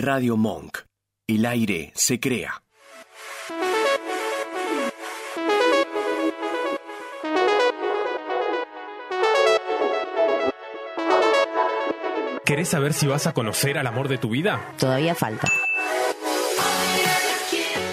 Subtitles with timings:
[0.00, 0.78] Radio Monk.
[1.26, 2.62] El aire se crea.
[12.44, 14.72] ¿Querés saber si vas a conocer al amor de tu vida?
[14.78, 15.48] Todavía falta.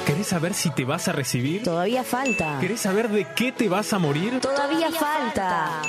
[0.05, 1.63] ¿Querés saber si te vas a recibir?
[1.63, 2.59] Todavía falta.
[2.61, 4.39] ¿Querés saber de qué te vas a morir?
[4.41, 5.81] Todavía falta.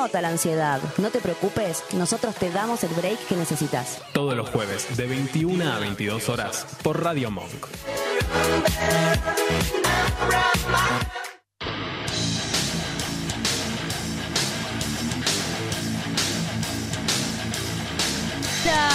[0.00, 0.80] Nota la ansiedad.
[0.96, 4.00] No te preocupes, nosotros te damos el break que necesitas.
[4.14, 7.66] Todos los jueves, de 21 a 22 horas, por Radio Monk.
[18.64, 18.88] Ya,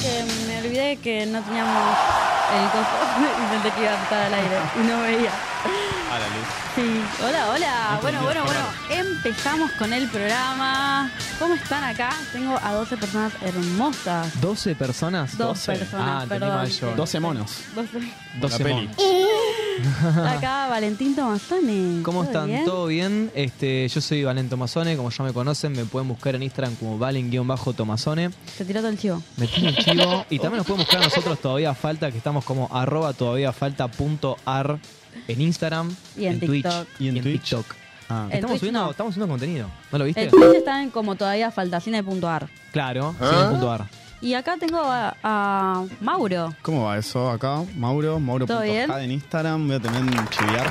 [0.00, 1.98] que me olvidé que no teníamos
[2.54, 2.88] el coso
[3.20, 5.32] y pensé que iba a estar al aire y no veía.
[6.74, 7.98] Sí, hola, hola.
[8.00, 8.60] Bueno, bueno, bueno.
[8.90, 11.10] Empezamos con el programa.
[11.38, 12.10] ¿Cómo están acá?
[12.32, 14.32] Tengo a 12 personas hermosas.
[14.40, 15.36] ¿12 personas?
[15.36, 16.56] Dos personas, Ah, entendí perdón.
[16.56, 16.94] mal yo.
[16.96, 17.52] 12 monos.
[17.74, 17.98] 12.
[18.40, 18.74] 12 peli.
[18.88, 18.96] monos.
[20.36, 22.02] Acá Valentín Tomazone.
[22.02, 22.46] ¿Cómo ¿Todo están?
[22.46, 22.64] bien?
[22.64, 23.30] ¿Todo bien?
[23.34, 26.98] Este, yo soy Valento Tomazone, como ya me conocen, me pueden buscar en Instagram como
[26.98, 28.30] Valen-Tomazone.
[28.56, 29.22] Se tiró todo el chivo.
[29.36, 30.24] Me tiro el chivo.
[30.30, 33.88] Y también nos pueden buscar a nosotros todavía falta, que estamos como arroba todavía falta
[33.88, 34.78] punto ar
[35.28, 36.88] en Instagram, Y en Twitch TikTok.
[36.98, 37.42] Y en Twitch.
[37.42, 37.66] TikTok.
[38.10, 38.24] Ah.
[38.28, 38.90] En Estamos Twitch subiendo, no.
[38.90, 39.70] estamos subiendo contenido.
[39.92, 40.22] ¿No lo viste?
[40.24, 42.48] El Twitch está en como todavía falta, sin el punto ar.
[42.72, 43.30] Claro, ¿Ah?
[43.30, 43.84] sí, en punto ar.
[44.20, 46.52] Y acá tengo a, a Mauro.
[46.62, 47.62] ¿Cómo va eso acá?
[47.76, 48.18] Mauro.
[48.18, 49.66] Mauro.jad en Instagram.
[49.68, 50.66] Voy a tener un chiviar.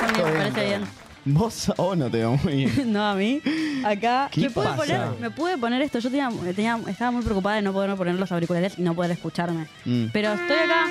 [0.00, 0.84] También me parece bien.
[1.24, 2.92] Vos a vos no te veo muy bien.
[2.92, 3.40] No, a mí.
[3.84, 4.28] Acá.
[4.32, 4.76] ¿Qué ¿Me, pude pasa?
[4.76, 6.00] poner, me pude poner esto.
[6.00, 9.12] Yo tenía, tenía- estaba muy preocupada de no poder poner los auriculares y no poder
[9.12, 9.68] escucharme.
[9.84, 10.06] Mm.
[10.12, 10.88] Pero estoy acá.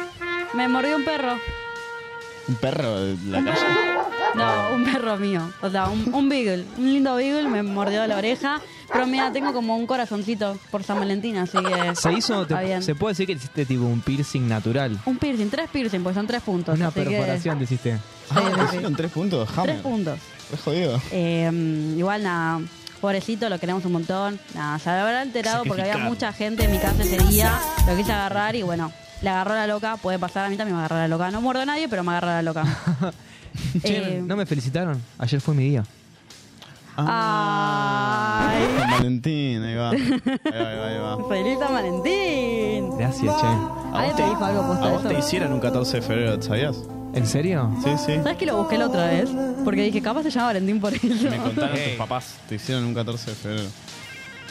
[0.56, 1.34] Me mordió un perro.
[2.52, 3.60] Un perro de la calle.
[4.34, 5.52] No, un perro mío.
[5.62, 6.64] O sea, un, un beagle.
[6.78, 8.62] Un lindo beagle me mordió la oreja.
[8.92, 11.96] Pero mira, tengo como un corazoncito por San Valentín, así que.
[11.98, 12.82] Se hizo, te- bien.
[12.82, 14.98] se puede decir que hiciste tipo un piercing natural.
[15.06, 16.76] Un piercing, tres piercing, porque son tres puntos.
[16.78, 17.98] Una así que- perforación te hiciste.
[17.98, 18.00] Sí,
[18.38, 18.66] Ah, ¿te sí.
[18.68, 19.48] hicieron tres puntos?
[19.50, 19.82] Tres Hammer.
[19.82, 20.20] puntos.
[20.54, 21.02] Es jodido.
[21.12, 22.62] Eh, igual nada,
[23.02, 24.40] pobrecito, lo queremos un montón.
[24.56, 27.52] Nada, se habrá enterado porque había mucha gente en mi casa ese día.
[27.86, 29.98] Lo quise agarrar y bueno, le agarró la loca.
[29.98, 31.32] Puede pasar, a mí también me agarró la loca.
[31.32, 32.64] No muerdo a nadie, pero me agarró la loca.
[33.84, 35.02] Che, Eh, ¿no me felicitaron?
[35.20, 35.84] Ayer fue mi día.
[36.96, 39.90] Ay, San Valentín, ahí va.
[39.92, 41.28] Ahí va, ahí va, ahí va.
[41.30, 42.98] feliz San Valentín.
[42.98, 43.48] Gracias, che.
[43.94, 46.78] ¿Alguien te dijo algo ¿A vos te hicieron un 14 de febrero, ¿sabías?
[47.14, 47.70] ¿En serio?
[47.84, 48.16] Sí, sí.
[48.24, 49.30] ¿Sabes que lo busqué la otra vez?
[49.66, 51.08] Porque dije, capaz se llama Valentín por eso.
[51.30, 52.36] Me contaron tus papás.
[52.48, 53.70] Te hicieron un 14 de febrero.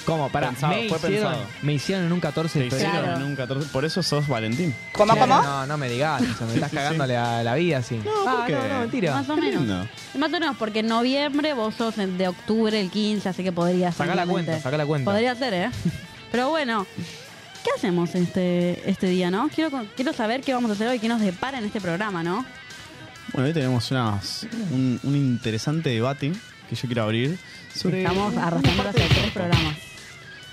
[0.06, 0.28] ¿Cómo?
[0.30, 1.46] Para, Pensado, me, fue hicieron, pensado.
[1.62, 2.88] me hicieron en un 14 Te de febrero.
[2.88, 3.20] hicieron Claro.
[3.24, 3.68] en un 14.
[3.70, 4.74] Por eso sos Valentín.
[4.96, 7.96] Che, No, no me digas, o sea, me estás cagando la, la vida así.
[7.96, 8.52] No, ¿por qué?
[8.54, 9.12] no, no, mentira.
[9.14, 9.60] Más o Qué menos.
[9.60, 9.88] lindo.
[10.18, 13.52] Más o menos, porque en noviembre vos sos el de octubre, el 15, así que
[13.52, 14.06] podría ser.
[14.06, 15.10] Sacá la cuenta, sacá la cuenta.
[15.10, 15.70] Podría ser, ¿eh?
[16.32, 16.86] Pero bueno,
[17.62, 19.48] ¿qué hacemos este, este día, no?
[19.54, 22.22] Quiero, con- quiero saber qué vamos a hacer hoy, qué nos depara en este programa,
[22.22, 22.44] ¿no?
[23.32, 26.32] Bueno, hoy tenemos unas- un, un interesante debate
[26.68, 27.38] que yo quiero abrir
[27.74, 28.02] sobre.
[28.02, 29.76] Estamos arrastrando hacia tres programas.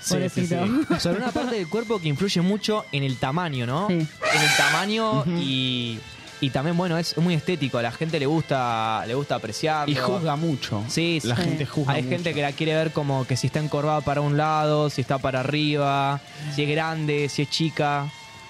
[0.00, 0.64] Sí, Pobrecito.
[0.66, 1.00] sí, sí.
[1.00, 3.88] Sobre una parte del cuerpo que influye mucho en el tamaño, ¿no?
[3.88, 3.94] Sí.
[3.94, 5.98] En el tamaño y,
[6.40, 7.78] y también, bueno, es muy estético.
[7.78, 9.92] A la gente le gusta, le gusta apreciarlo.
[9.92, 10.82] Y juzga mucho.
[10.88, 12.14] Sí, La gente juzga Hay mucho.
[12.14, 15.18] gente que la quiere ver como que si está encorvada para un lado, si está
[15.18, 16.20] para arriba,
[16.54, 18.06] si es grande, si es chica.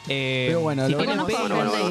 [0.08, 1.28] Eh, Pero bueno, si lo veremos-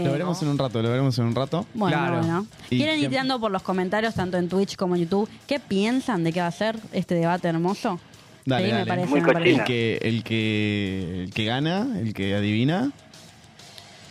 [0.03, 1.65] Lo veremos en un rato, lo veremos en un rato.
[1.73, 2.17] Bueno, Claro.
[2.19, 2.47] bueno.
[2.69, 5.29] Y ¿Quieren ir tirando por los comentarios, tanto en Twitch como en YouTube?
[5.45, 7.99] ¿Qué piensan de qué va a ser este debate hermoso?
[8.45, 8.83] Dale, sí, dale.
[8.83, 9.07] me parece.
[9.09, 9.55] Muy me parece.
[9.59, 12.91] El que, el que el que gana, el que adivina.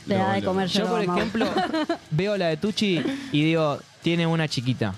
[0.06, 1.46] Le lo- da de comer Yo, por ejemplo,
[2.12, 3.02] veo la de Tucci
[3.32, 4.94] y digo, tiene una chiquita.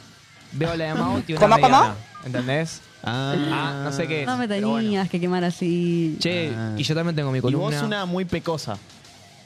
[0.52, 1.94] Veo la de Mau, tiene una ¿Cómo, cómo?
[2.28, 2.80] ¿Entendés?
[3.02, 4.26] Ah, Ah, no sé qué es.
[4.26, 5.10] No me pero tenías bueno.
[5.10, 6.16] que quemar así.
[6.20, 6.74] Che, Ah.
[6.76, 7.76] y yo también tengo mi Y columna.
[7.78, 8.76] vos una muy pecosa.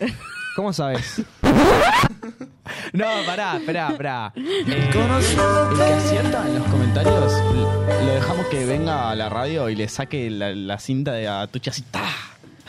[0.56, 1.22] ¿Cómo sabes?
[2.92, 4.32] no, pará, esperá, esperá.
[4.36, 4.90] Eh, El
[5.76, 9.88] que acierta en los comentarios, l- lo dejamos que venga a la radio y le
[9.88, 11.82] saque la, la cinta de a Tucha así.
[11.90, 12.02] ¡tá!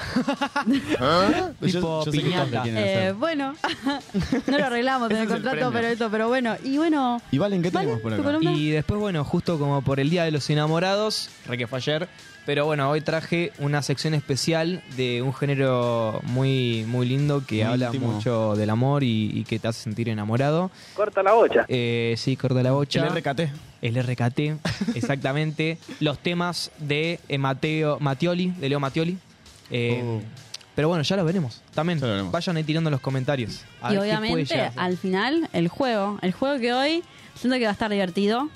[1.00, 2.64] Yo- Tipo yo piñata.
[2.66, 3.56] Eh, bueno,
[4.48, 6.56] no lo arreglamos en el contrato, pero eso, pero bueno.
[6.64, 8.24] Y bueno, Y Valen, ¿qué Vale, tenemos por tu acá?
[8.38, 8.54] columna.
[8.54, 12.08] y después, bueno, justo como por el Día de los Enamorados, re que fue ayer,
[12.46, 17.74] pero bueno, hoy traje una sección especial de un género muy, muy lindo que Muy
[17.74, 18.12] habla íntimo.
[18.12, 20.70] mucho del amor y, y que te hace sentir enamorado.
[20.96, 21.66] Corta la bocha.
[21.70, 23.08] Eh, sí, corta la bocha.
[23.08, 23.42] El RKT.
[23.82, 24.40] El RKT,
[24.96, 25.78] exactamente.
[26.00, 29.18] Los temas de eh, Mateo Matioli, de Leo Matioli.
[29.72, 30.22] Eh, Oh.
[30.76, 31.62] Pero bueno, ya lo veremos.
[31.76, 32.32] También lo veremos.
[32.32, 33.62] vayan ahí tirando los comentarios.
[33.82, 37.04] A y ver qué puede obviamente al final el juego, el juego que hoy
[37.36, 38.50] siento que va a estar divertido.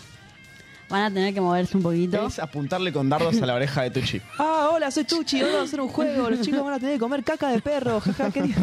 [0.90, 2.26] van a tener que moverse un poquito.
[2.26, 4.20] Es apuntarle con dardos a la oreja de Tucci.
[4.40, 6.30] Ah, hola, soy Tucci, hoy vamos a hacer un juego.
[6.32, 8.00] Los chicos van a tener que comer caca de perro.
[8.00, 8.62] jaja, qué lindo.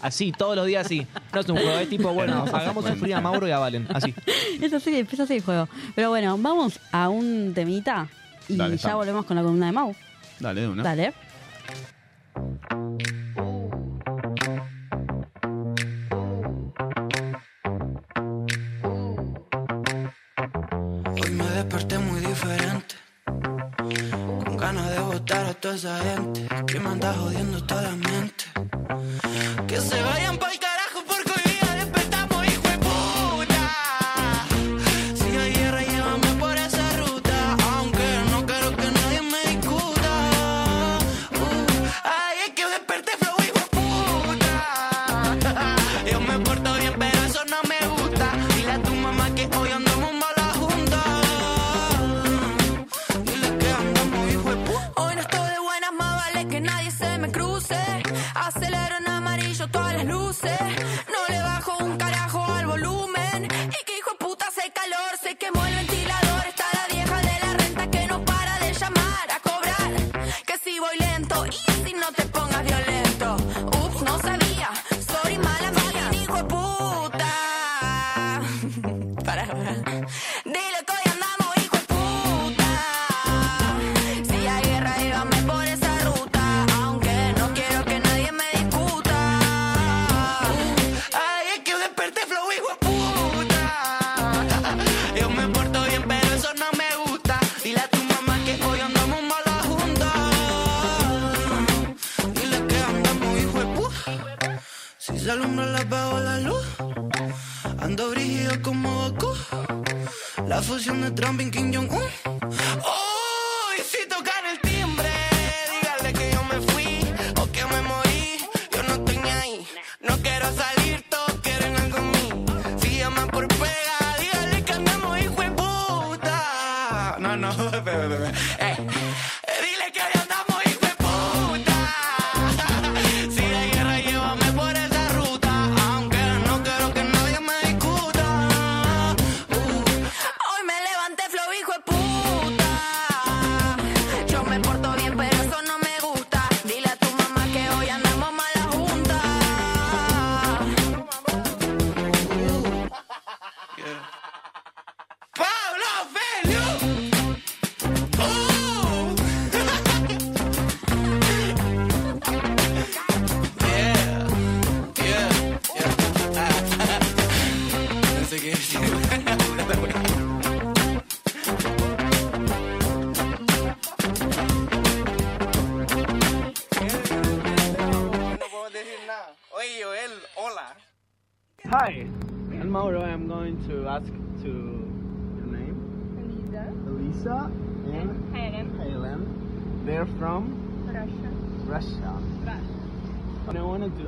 [0.00, 1.04] Así, todos los días así.
[1.32, 3.88] No es un juego, es tipo, bueno, hagamos sufrir a Mauro y a Valen.
[3.92, 4.14] Así.
[4.60, 5.68] Es así, empieza así el juego.
[5.96, 8.06] Pero bueno, vamos a un temita
[8.48, 8.98] y Dale, ya estamos.
[8.98, 9.92] volvemos con la columna de Mau.
[10.38, 10.82] Dale, de una.
[10.84, 11.12] Dale.
[25.62, 28.44] Toda esa gente que me anda jodiendo toda la mente.
[29.68, 30.36] Que se vayan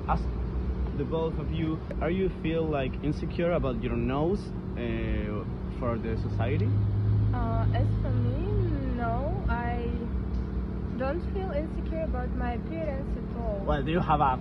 [0.08, 0.24] ask
[0.98, 4.40] the both of you: Are you feel like insecure about your nose
[4.76, 5.44] uh,
[5.78, 6.68] for the society?
[7.34, 8.46] Uh, as for me,
[8.96, 9.88] no, I
[10.98, 13.60] don't feel insecure about my appearance at all.
[13.66, 14.38] Well, do you have a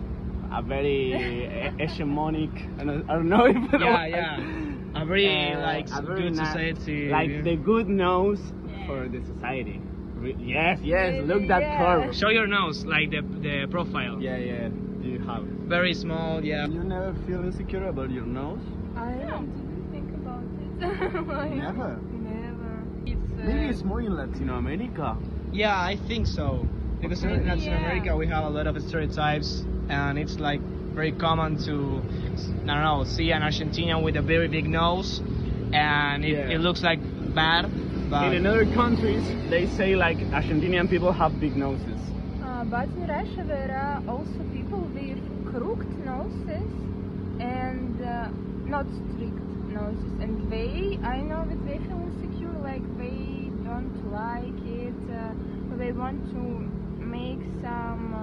[0.53, 2.51] a very hegemonic?
[2.79, 4.39] I don't, I don't know if Yeah, yeah.
[4.95, 7.09] A very, Uh, like, a very good society.
[7.09, 8.39] like the good nose
[8.85, 9.81] for the society.
[10.19, 11.15] Re- Yes, yes.
[11.27, 11.77] Look that Yeah.
[11.77, 12.15] curve.
[12.15, 14.21] Show your nose, like the, the profile.
[14.21, 14.69] Yeah, yeah.
[15.03, 15.43] Do you have?
[15.67, 16.65] Very small, yeah.
[16.67, 18.61] You never feel insecure about your nose?
[18.95, 21.27] I didn't think about it.
[21.27, 21.99] Like, Never.
[22.11, 22.83] Never.
[23.05, 25.17] It's, uh, Maybe it's more in Latin America.
[25.51, 26.65] Yeah, I think so.
[27.01, 27.77] Because in Latin Yeah.
[27.79, 30.61] America we have a lot of stereotypes, and it's like
[30.95, 32.01] very common to,
[32.63, 35.21] I don't know, see an Argentinian with a very big nose,
[35.73, 36.55] and it, Yeah.
[36.55, 36.99] it looks like
[37.35, 37.69] bad.
[38.09, 41.99] But in other countries, they say like Argentinian people have big noses.
[42.43, 44.62] Uh, but in Russia there are also people with
[45.53, 46.71] crooked noses
[47.39, 48.29] and uh,
[48.65, 49.37] not strict
[49.69, 55.77] noses, and they, I know that they feel insecure, like they don't like it, uh,
[55.77, 56.41] they want to
[57.03, 58.13] make some,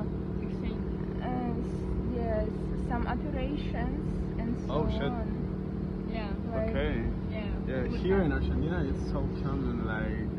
[1.22, 1.54] uh,
[2.14, 2.48] yes,
[2.88, 5.02] some operations and so Oh, shit.
[5.02, 6.08] on.
[6.12, 6.30] Yeah.
[6.54, 7.02] Like, Okay.
[7.30, 7.46] Yeah.
[7.68, 8.24] Yeah, here that.
[8.24, 10.29] in Argentina, it's so common like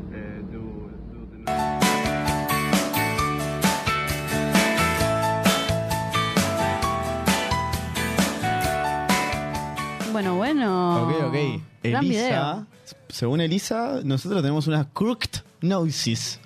[11.82, 11.98] Video.
[12.00, 12.66] Elisa
[13.12, 16.40] según Elisa, nosotros tenemos una crooked noses.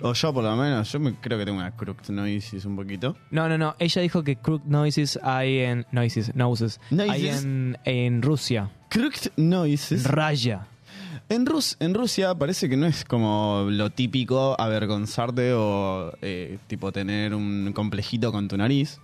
[0.00, 3.16] O yo por lo menos, yo me, creo que tengo una crooked noses un poquito.
[3.30, 3.76] No, no, no.
[3.78, 5.86] Ella dijo que crooked noises hay en.
[5.92, 6.80] Noises, noses.
[6.90, 7.44] Hay Noises.
[7.44, 8.70] en, en Rusia.
[8.90, 10.04] Crooked noses.
[10.04, 10.66] Raya.
[11.28, 16.92] En, Rus en Rusia parece que no es como lo típico avergonzarte o eh, tipo
[16.92, 19.00] tener un complejito con tu nariz.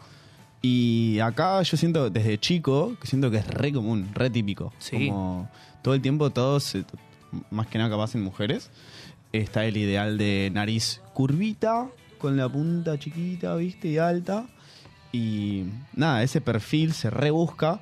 [0.62, 4.72] Y acá yo siento desde chico que siento que es re común, re típico.
[4.78, 5.08] Sí.
[5.08, 5.48] Como
[5.82, 6.84] todo el tiempo todos, eh,
[7.50, 8.70] más que nada capaz en mujeres,
[9.32, 11.88] está el ideal de nariz curvita,
[12.18, 14.46] con la punta chiquita, viste, y alta.
[15.12, 15.64] Y
[15.94, 17.80] nada, ese perfil se rebusca.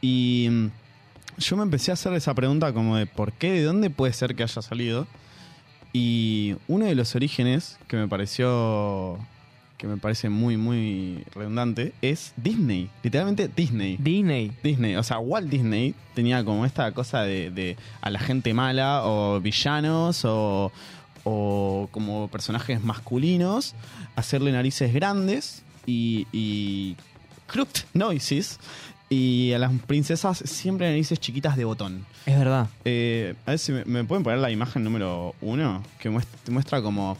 [0.00, 0.66] Y mm,
[1.38, 4.34] yo me empecé a hacer esa pregunta como de por qué, de dónde puede ser
[4.34, 5.06] que haya salido.
[5.92, 9.18] Y uno de los orígenes que me pareció
[9.84, 13.98] que me parece muy muy redundante es Disney, literalmente Disney.
[13.98, 14.50] Disney.
[14.62, 19.04] Disney, o sea, Walt Disney tenía como esta cosa de, de a la gente mala
[19.04, 20.72] o villanos o,
[21.24, 23.74] o como personajes masculinos,
[24.16, 26.96] hacerle narices grandes y, y
[27.46, 28.58] crooked noises
[29.10, 32.06] y a las princesas siempre narices chiquitas de botón.
[32.24, 32.68] Es verdad.
[32.86, 36.80] Eh, a ver si me, me pueden poner la imagen número uno, que muestra, muestra
[36.80, 37.18] como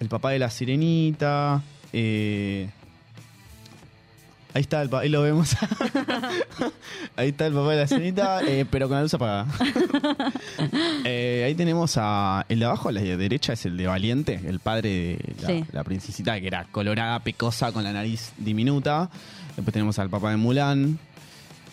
[0.00, 1.62] el papá de la sirenita.
[1.94, 2.68] Eh,
[4.52, 5.56] ahí está, el pa- ahí lo vemos.
[7.16, 9.46] ahí está el papá de la sirenita, eh, pero con la luz apagada.
[11.06, 12.46] Eh, ahí tenemos a.
[12.48, 15.64] El de abajo a la derecha es el de Valiente, el padre de la, Sí.
[15.72, 19.10] la princesita, que era colorada, pecosa, con la nariz diminuta.
[19.54, 20.98] Después tenemos al papá de Mulan.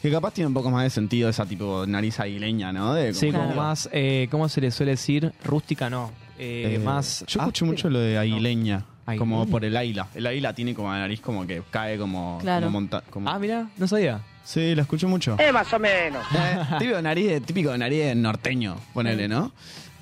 [0.02, 2.94] Que capaz tiene un poco más de sentido esa tipo nariz aguileña, ¿no?
[2.94, 3.62] De Sí, como Claro.
[3.62, 5.32] más, eh, ¿cómo se le suele decir?
[5.46, 6.12] Rústica no.
[6.40, 7.24] Eh, Eh, más.
[7.28, 8.84] Yo escucho mucho lo de aguileña,
[9.18, 10.08] Como por el águila.
[10.16, 12.68] El águila tiene como la nariz como que cae como, Claro.
[12.68, 14.22] como monta- como- Ah, mira, no sabía.
[14.44, 15.36] Sí, la escucho mucho.
[15.40, 16.26] Eh, más o menos.
[16.34, 19.52] Eh, típico de nariz de, típico de nariz de norteño, ponele, ¿no?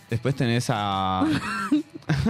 [0.10, 1.26] Después tenés a.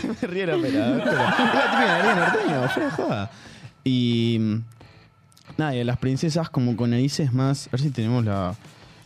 [0.00, 0.72] Se me rieron, pero.
[1.04, 3.30] pero- Es la típica nariz de norteño, fuera de joda.
[3.84, 4.36] Y.
[4.40, 4.62] mm,
[5.58, 7.68] Nada, y a las princesas como con narices más.
[7.68, 8.54] A ver si tenemos la,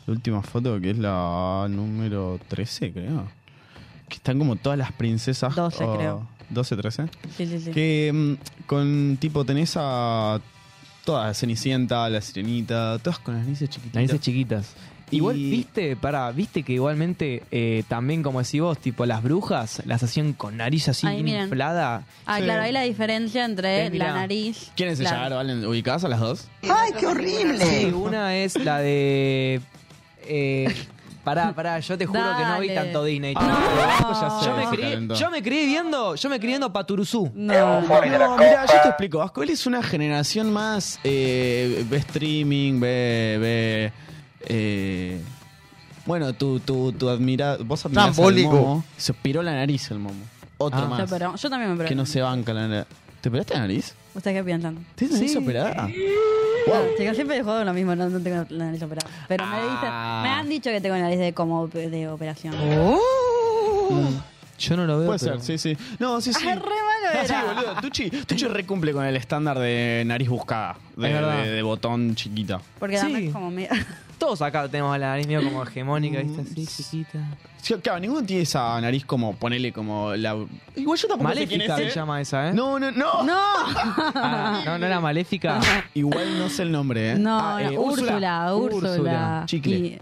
[0.07, 3.29] la última foto, que es la número 13, creo.
[4.11, 5.55] Que están como todas las princesas.
[5.55, 6.29] 12 o- creo.
[6.51, 7.05] 12, 13.
[7.37, 7.71] Sí, sí, sí.
[7.71, 10.39] Que mm, con tipo tenés a
[11.05, 13.95] todas, la Cenicienta, la Sirenita, todas con las narices chiquititas.
[13.95, 14.75] Narices chiquitas.
[15.13, 19.83] Igual, Y- viste, para, viste que igualmente eh, también, como decís vos, tipo las brujas
[19.87, 22.05] las hacían con nariz así inflada.
[22.27, 22.45] Ah, Sí.
[22.45, 24.71] claro, ahí la diferencia entre Eh, la nariz.
[24.77, 25.17] ¿Quieren claro.
[25.17, 25.67] sellar, Valen?
[25.67, 26.49] ¿Ubicadas a las dos?
[26.63, 27.59] ¡Ay, qué horrible!
[27.65, 29.61] Sí, una es la de.
[30.29, 30.73] Eh,
[31.25, 32.75] pará, pará, yo te juro que no vi Dale.
[32.81, 33.35] tanto Disney.
[33.35, 33.41] No.
[33.41, 35.15] ya sé, Yo me, se calentó.
[35.15, 37.31] yo me crié viendo, yo me crié viendo Paturuzú.
[37.35, 39.19] No, No, mira, yo te explico.
[39.19, 40.99] Vasco, él es una generación más.
[41.05, 43.39] Eh, ve streaming, ve.
[43.41, 43.93] ve
[44.47, 45.21] eh,
[46.07, 48.53] bueno, tu, tu, tu admira, vos admirás al Trambólico.
[48.53, 48.85] momo.
[48.97, 50.25] Se operó la nariz el momo.
[50.59, 50.87] Otro Ah.
[50.89, 50.99] más.
[51.01, 52.03] yo, pero, yo también me que pregunto.
[52.03, 52.87] no se banca la nariz.
[53.21, 53.95] ¿Te operaste la nariz?
[54.15, 54.85] ¿Ustedes qué piensan?
[54.97, 55.89] ¿Tienes nariz operada?
[56.99, 59.09] Chicos, siempre he jugado lo mismo, no, no tengo la nariz operada.
[59.29, 60.21] Pero me, dicen- Ah.
[60.23, 62.55] me han dicho que tengo nariz de como de operación.
[64.59, 65.07] Yo no lo veo.
[65.07, 65.85] Puede pero- ser, sí, sí.
[65.99, 66.47] No, sí, sí.
[66.47, 67.45] Ah, re malo Sí, era.
[67.45, 67.75] boludo.
[67.81, 70.77] Tucci, Tucci recumple con el estándar de nariz buscada.
[70.97, 72.61] De, de- de botón chiquita.
[72.79, 73.05] Porque Sí.
[73.07, 73.69] además es como medio...
[74.21, 76.43] Todos acá tenemos la nariz medio como hegemónica, ¿viste?
[76.43, 77.19] Así, chiquita.
[77.61, 80.37] Sí, claro, ninguno tiene esa nariz como, ponele como la...
[80.77, 81.95] Igual yo tampoco sé quién Maléfica es, se ¿eh?
[82.01, 82.53] llama esa, ¿eh?
[82.53, 83.23] No, no, no.
[83.25, 83.35] ¡No!
[83.37, 85.59] Ah, no, no era maléfica.
[85.95, 87.15] Igual no sé el nombre, ¿eh?
[87.19, 88.91] No, Ah, eh, no, Úrsula, Úrsula.
[88.93, 89.43] Úrsula.
[89.47, 89.75] Chicle.
[89.77, 89.99] Y-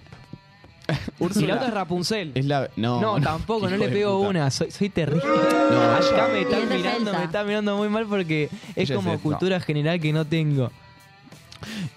[1.38, 2.32] Y la otra es Rapunzel.
[2.34, 2.70] Es la...
[2.76, 4.28] No, No, tampoco, no hijo le de pego puta.
[4.30, 5.22] una, soy, soy terrible.
[5.24, 7.18] No, Acá me están es mirando, Elsa.
[7.18, 9.22] me están mirando muy mal porque es Ella es como Elsa.
[9.22, 10.70] cultura general que no tengo.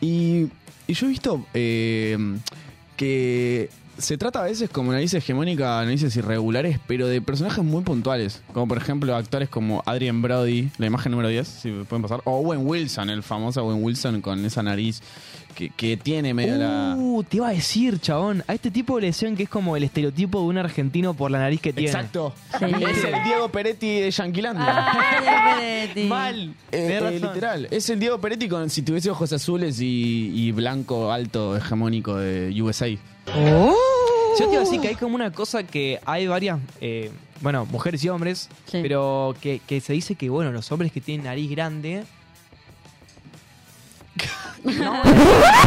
[0.02, 0.48] Y,
[0.92, 2.18] y yo he visto eh,
[2.98, 3.70] que
[4.02, 8.42] se trata a veces como narices hegemónica, narices irregulares, pero de personajes muy puntuales.
[8.54, 12.22] Como por ejemplo actores como Adrian Brody, la imagen número 10, si me pueden pasar.
[12.26, 15.02] O Owen Wilson, el famoso Owen Wilson con esa nariz
[15.56, 16.96] que, que tiene medio la...
[16.98, 18.44] Uh, te iba a decir, chabón.
[18.48, 21.40] A este tipo le decían que es como el estereotipo de un argentino por la
[21.40, 21.90] nariz que tiene.
[21.90, 22.34] Exacto.
[22.58, 22.66] Sí.
[22.66, 24.66] Es el Diego Peretti de Yanquilandia.
[24.68, 26.04] Ah, Peretti.
[26.06, 26.56] Mal.
[26.72, 31.12] Eh, eh, literal, es el Diego Peretti con si tuviese ojos azules y, y blanco
[31.12, 32.88] alto hegemónico de USA.
[33.28, 33.76] Yo
[34.48, 37.12] te iba a decir que hay como una cosa que hay varias, eh,
[37.42, 38.80] bueno, mujeres y hombres, Sí.
[38.82, 42.04] pero que, que se dice que, bueno, los hombres que tienen nariz grande
[44.64, 45.04] No, no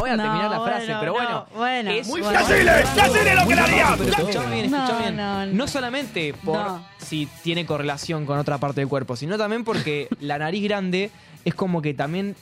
[0.01, 1.31] voy a terminar la frase, bueno, pero bueno.
[1.31, 2.39] no, bueno, es Muy bueno.
[2.47, 3.95] ¡Decile lo que le haría!
[3.95, 5.17] Escuchá bien, escuchá No, bien.
[5.17, 5.67] no, No, no.
[5.67, 6.87] solamente por No.
[6.99, 11.11] si tiene correlación con otra parte del cuerpo, sino también porque la nariz grande
[11.45, 12.35] es como que también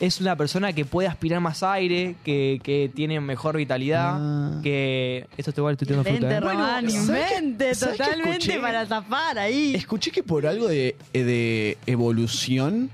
[0.00, 4.60] es una persona que puede aspirar más aire, que, que tiene mejor vitalidad, Ah.
[4.62, 5.26] que...
[5.36, 6.40] Esto te igual estoy tirando fruta, ¿eh?
[6.40, 8.58] Román, ¿sabes qué- invente totalmente escuché?
[8.60, 9.74] para zafar ahí.
[9.74, 12.90] Escuché que por algo de, de evolución,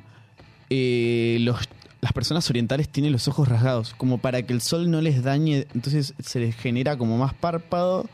[0.71, 1.69] eh, los,
[2.01, 5.67] las personas orientales tienen los ojos rasgados, como para que el sol no les dañe,
[5.75, 8.07] entonces se les genera como más párpado.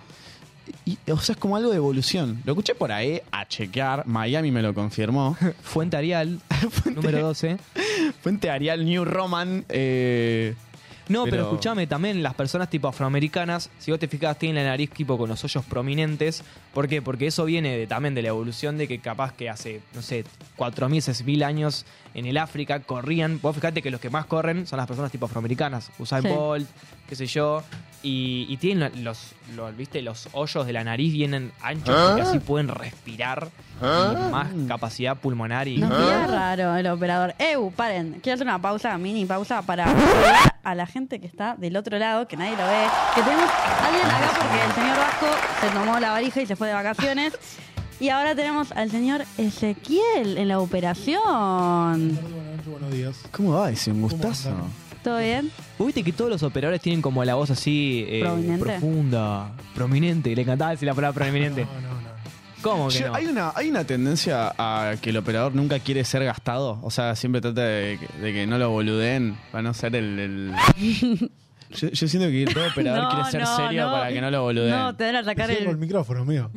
[0.86, 2.40] Y, o sea, es como algo de evolución.
[2.44, 5.36] Lo escuché por ahí a chequear, Miami me lo confirmó.
[5.62, 6.40] Fuente Arial,
[6.94, 7.58] número 12.
[8.22, 9.64] Fuente Arial New Roman.
[9.68, 10.54] eh,
[11.08, 14.70] No, pero, Pero- escúchame, también las personas tipo afroamericanas, si vos te fijas, tienen la
[14.70, 16.42] nariz tipo con los hoyos prominentes.
[16.72, 17.02] ¿Por qué?
[17.02, 20.24] Porque eso viene de, también de la evolución de que capaz que hace, no sé,
[20.56, 23.38] 4.000, 6.000 años en el África corrían.
[23.42, 25.90] Vos fijate que los que más corren son las personas tipo afroamericanas.
[25.98, 26.28] Usain Sí.
[26.28, 26.66] Bolt,
[27.08, 27.62] qué sé yo.
[28.02, 32.38] Y, y tienen los, los, viste, los hoyos de la nariz vienen anchos porque así
[32.38, 33.48] pueden respirar.
[33.80, 35.78] y más capacidad pulmonar y...
[35.78, 37.34] Nos mira raro el operador.
[37.38, 38.20] Eu, paren.
[38.22, 41.98] Quiero hacer una pausa, mini pausa, para saludar a la gente que está del otro
[41.98, 42.84] lado, que nadie lo ve.
[43.14, 45.26] Que tenemos a alguien acá porque el señor Vasco
[45.62, 47.32] se tomó la varija y se fue de vacaciones.
[48.00, 52.18] Y ahora tenemos al señor Ezequiel en la operación.
[52.66, 53.16] Buenos días.
[53.30, 53.92] ¿Cómo va ese?
[53.92, 54.50] Un gustazo.
[55.04, 55.50] ¿Todo bien?
[55.78, 58.64] ¿Vos viste que todos los operadores tienen como la voz así eh, Prominente.
[58.64, 60.34] profunda, prominente?
[60.34, 61.66] Le encantaba decir la palabra prominente.
[61.66, 62.04] No, no, no.
[62.62, 63.14] ¿Cómo que Yo- no?
[63.14, 66.78] hay, una, hay una tendencia a que el operador nunca quiere ser gastado.
[66.82, 70.18] O sea, siempre trata de, que- de que no lo boludeen para no ser el.
[70.18, 70.54] el-
[71.74, 73.92] Yo, yo siento que todo operador No, quiere ser no, serio no.
[73.92, 74.70] para que no lo boludeen.
[74.78, 75.76] No, te van a Cierro el el...
[75.76, 76.48] micrófono, mío.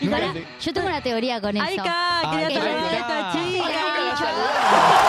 [0.00, 1.64] Y pará, yo tengo una teoría con eso.
[1.64, 2.22] ¡Ay, Ka!
[2.32, 2.96] ¡Quería Ay, Ka.
[2.96, 5.08] esta chica!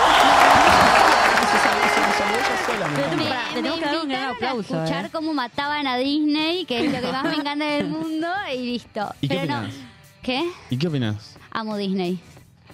[3.54, 5.10] Que dar un gran invitaron a aplauso, escuchar eh.
[5.12, 9.14] cómo mataban a Disney, que es lo que más me encanta del mundo, y listo.
[9.22, 9.60] ¿Y qué Pero no.
[9.60, 9.76] opinás?
[10.22, 10.50] ¿Qué?
[10.70, 11.36] ¿Y qué opinas?
[11.52, 12.20] Amo Disney.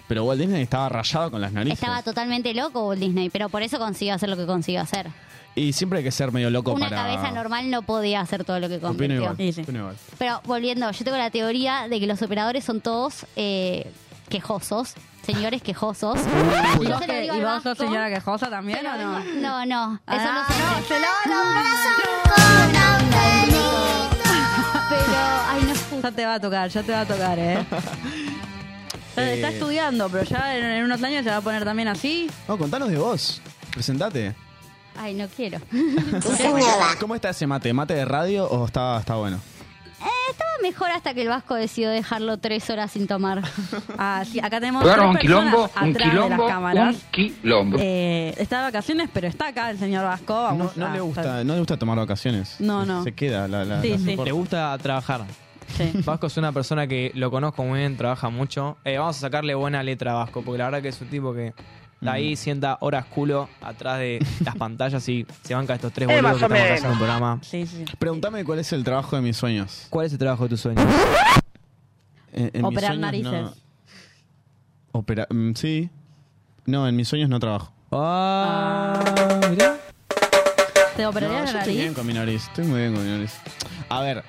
[0.07, 1.79] Pero Walt Disney estaba rayado con las narices.
[1.79, 5.07] Estaba totalmente loco Walt Disney, pero por eso consiguió hacer lo que consiguió hacer.
[5.55, 7.03] Y siempre hay que ser medio loco Una para.
[7.03, 9.15] cabeza normal no podía hacer todo lo que Opino convirtió.
[9.17, 9.37] igual.
[9.37, 9.61] Sí, sí.
[9.61, 9.95] opino igual.
[10.17, 13.91] Pero volviendo, yo tengo la teoría de que los operadores son todos eh,
[14.29, 14.93] quejosos,
[15.25, 16.19] señores quejosos.
[16.79, 18.85] ¿Y Yo vos, se lo que- digo y al vos sos Vasco, señora quejosa también
[18.87, 19.19] o no?
[19.19, 20.87] No, no, eso Ah, no se no, hace.
[20.87, 22.49] se lavan
[24.89, 25.17] Pero,
[25.49, 27.59] ay, no es Ya te va a tocar, ya te va a tocar, ¿eh?
[29.09, 29.53] Está- Está Eh.
[29.53, 32.29] estudiando, pero ya en, en unos años se va a poner también así.
[32.47, 33.41] No, contanos de vos.
[33.73, 34.33] Presentate.
[34.97, 35.59] Ay, no quiero.
[36.99, 37.71] ¿Cómo está ese mate?
[37.73, 39.39] ¿Mate de radio o está, está bueno?
[40.61, 43.41] Mejor hasta que el Vasco decidió dejarlo tres horas sin tomar.
[43.97, 46.95] Ah, sí, acá tenemos tres un quilombo, un de quilombo, las cámaras.
[46.95, 47.77] un quilombo.
[47.79, 50.33] Eh, está de vacaciones, pero está acá el señor Vasco.
[50.33, 52.55] No, Vamos no a- le gusta, no le gusta tomar vacaciones.
[52.59, 53.03] No, no.
[53.03, 54.15] Se queda la, la, Sí, la sí.
[54.23, 55.25] Le gusta trabajar.
[55.77, 55.91] Sí.
[56.05, 58.77] Vasco es una persona que lo conozco muy bien, trabaja mucho.
[58.85, 61.33] Eh, vamos a sacarle buena letra a Vasco, porque la verdad que es un tipo
[61.33, 61.53] que
[61.99, 66.15] está ahí, sienta horas culo atrás de las pantallas y se banca estos tres Eh,
[66.15, 67.39] boludos que estamos haciendo un programa.
[67.41, 67.85] Sí, sí.
[67.97, 69.87] Pregúntame cuál es el trabajo de mis sueños.
[69.89, 70.85] ¿Cuál es el trabajo de tus sueños?
[72.31, 73.31] En- en mis Operar sueños narices.
[73.33, 73.53] no-
[74.91, 75.89] Opera- mm, sí.
[76.65, 77.71] No, en mis sueños no trabajo.
[77.91, 79.77] Ah, mirá.
[80.95, 81.97] ¿Te operaría No, la yo estoy bien nariz?
[81.97, 82.43] con mi nariz.
[82.47, 83.33] Estoy muy bien con mi nariz.
[83.89, 84.23] A ver,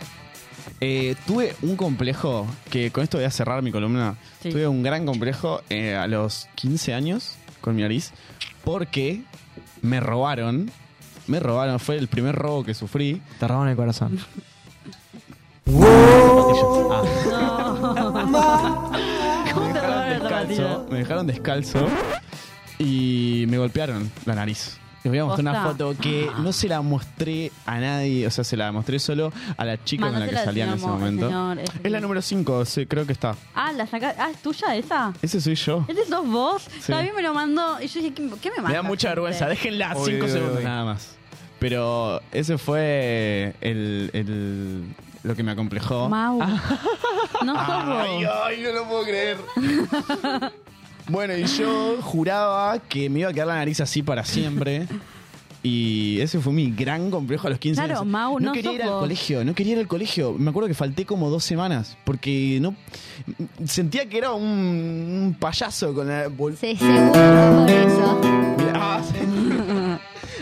[0.81, 4.17] eh, tuve un complejo, que con esto voy a cerrar mi columna.
[4.43, 4.51] Sí.
[4.51, 8.13] Tuve un gran complejo eh, a los 15 años con mi nariz,
[8.65, 9.23] porque
[9.83, 10.71] me robaron.
[11.27, 13.23] Me robaron, fue el primer robo que sufrí.
[13.39, 14.19] Te robaron el corazón.
[19.53, 20.63] ¿Cómo te robaron el zapatito?
[20.63, 21.89] Descalzo, me dejaron descalzo
[22.79, 24.79] y me golpearon la nariz.
[25.03, 28.45] Les voy a mostrar una foto que no se la mostré a nadie, o sea,
[28.45, 31.31] se la mostré solo a la chica con la que salía en ese momento.
[31.83, 33.35] Es la número 5, creo que está.
[33.55, 34.15] Ah, la saca...
[34.19, 35.13] ah, ¿es tuya esa?
[35.23, 35.85] Ese soy yo.
[35.89, 36.69] ¿Ese sos vos?
[36.89, 38.69] Mí me lo mandó y yo dije, ¿qué, qué me manda?
[38.69, 41.17] Me da mucha vergüenza, déjenla Uy, 5 uy, segundos nada más.
[41.59, 44.85] Pero ese fue el, el-
[45.23, 46.09] lo que me acomplejó.
[46.09, 46.39] Mau.
[47.45, 48.33] No sos Ay, vos.
[48.45, 49.39] ay, no lo puedo creer.
[51.11, 54.87] bueno, y yo juraba que me iba a quedar la nariz así para siempre.
[55.63, 58.07] Y ese fue mi gran complejo a los 15 Claro, años.
[58.11, 59.01] Mau, no quería sos ir al vos.
[59.01, 60.33] colegio, no quería ir al colegio.
[60.39, 62.75] Me acuerdo que falté como dos semanas porque no
[63.67, 68.21] sentía que era un, un payaso con la bol- Sí, por eso.
[68.75, 69.19] Ah, sí.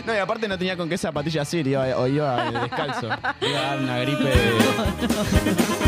[0.05, 3.07] No, y aparte no tenía con qué zapatillas ir, iba, o iba descalzo.
[3.41, 4.33] Iba a dar una gripe.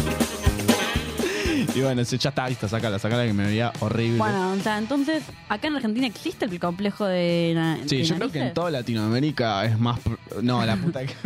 [1.74, 4.18] Y bueno, ya está, listo, sacala, sacala que me veía horrible.
[4.18, 7.54] Bueno, o sea, entonces, acá en Argentina existe el complejo de.
[7.56, 10.00] na- Sí, de yo creo que en toda Latinoamérica es más...
[10.42, 11.14] No, la puta que...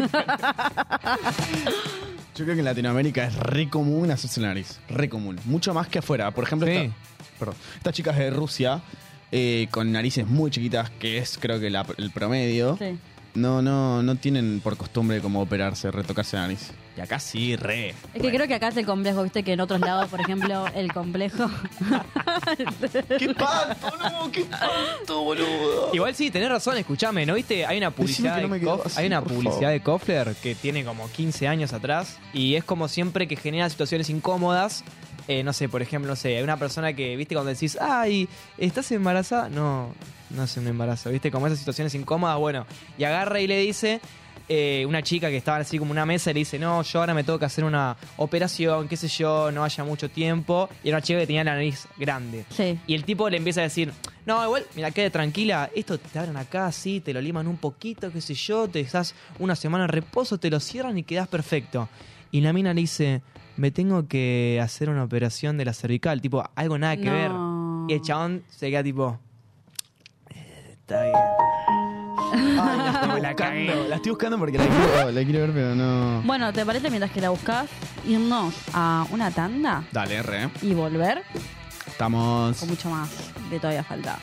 [2.36, 4.80] yo creo que en Latinoamérica es re común hacerse la nariz.
[4.90, 5.40] Re común.
[5.46, 6.32] Mucho más que afuera.
[6.32, 6.74] Por ejemplo, Sí.
[6.74, 6.94] esta-
[7.40, 8.82] perdón, estas chicas de Rusia,
[9.32, 12.98] eh, con narices muy chiquitas, que es creo que la- el promedio, Sí.
[13.34, 16.72] no, no, no tienen por costumbre como operarse, retocarse la nariz.
[16.98, 17.90] Y acá sí, re.
[18.14, 20.66] Es que creo que acá es el complejo, viste que en otros lados, por ejemplo,
[20.76, 21.50] el complejo.
[23.18, 24.32] ¡Qué espanto, no!
[24.32, 25.90] ¡Qué espanto, boludo!
[25.94, 27.66] Igual sí, tenés razón, escúchame, ¿no viste?
[27.66, 31.10] Hay una publicidad, no de, Kof- así, hay una publicidad de Kofler que tiene como
[31.12, 34.84] 15 años atrás y es como siempre que genera situaciones incómodas.
[35.28, 38.30] Eh, no sé, por ejemplo, no sé, hay una persona que, viste, cuando decís, ay,
[38.60, 39.50] ¿estás embarazada?
[39.50, 39.92] No,
[40.30, 44.02] no es un embarazo, viste, como esas situaciones incómodas, bueno, y agarra y le dice,
[44.48, 47.00] eh, una chica que estaba así como en una mesa y le dice, no, yo
[47.00, 50.90] ahora me tengo que hacer una operación, qué sé yo, no haya mucho tiempo, y
[50.90, 52.46] era una chica que tenía la nariz grande.
[52.50, 52.80] Sí.
[52.88, 53.92] Y el tipo le empieza a decir,
[54.26, 58.12] no, igual, mira, quede tranquila, esto te abren acá, sí, te lo liman un poquito,
[58.12, 61.90] qué sé yo, te estás una semana en reposo, te lo cierran y quedas perfecto.
[62.32, 63.22] Y la mina le dice,
[63.58, 67.32] me tengo que hacer una operación de la cervical, tipo, algo nada que ver.
[67.88, 69.20] Y el chabón se queda tipo,
[70.32, 71.14] "Eh, está bien.
[72.34, 73.64] Ay, la estoy La cagué.
[73.66, 76.22] buscando, la estoy buscando porque la quiero, la quiero ver, pero no...
[76.24, 77.70] Bueno, ¿te parece mientras que la buscas
[78.08, 80.50] irnos a una tanda Dale, re.
[80.62, 81.24] y volver
[81.88, 82.58] Estamos...
[82.60, 83.10] con mucho más
[83.50, 84.18] de todavía falta?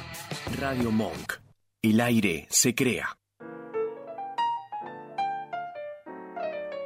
[0.59, 1.35] Radio Monk.
[1.83, 3.17] El aire se crea.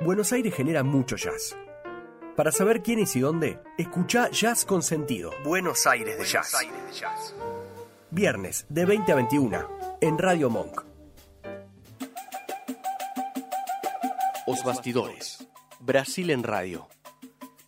[0.01, 1.57] Buenos Aires genera mucho jazz.
[2.37, 5.31] Para saber quién es y dónde, escucha Jazz con Sentido.
[5.43, 7.35] Buenos Aires de Jazz.
[8.11, 9.69] Viernes de 20 a 21
[10.03, 10.83] en Radio Monk.
[14.49, 15.45] Os Bastidores.
[15.81, 16.87] Brasil en Radio.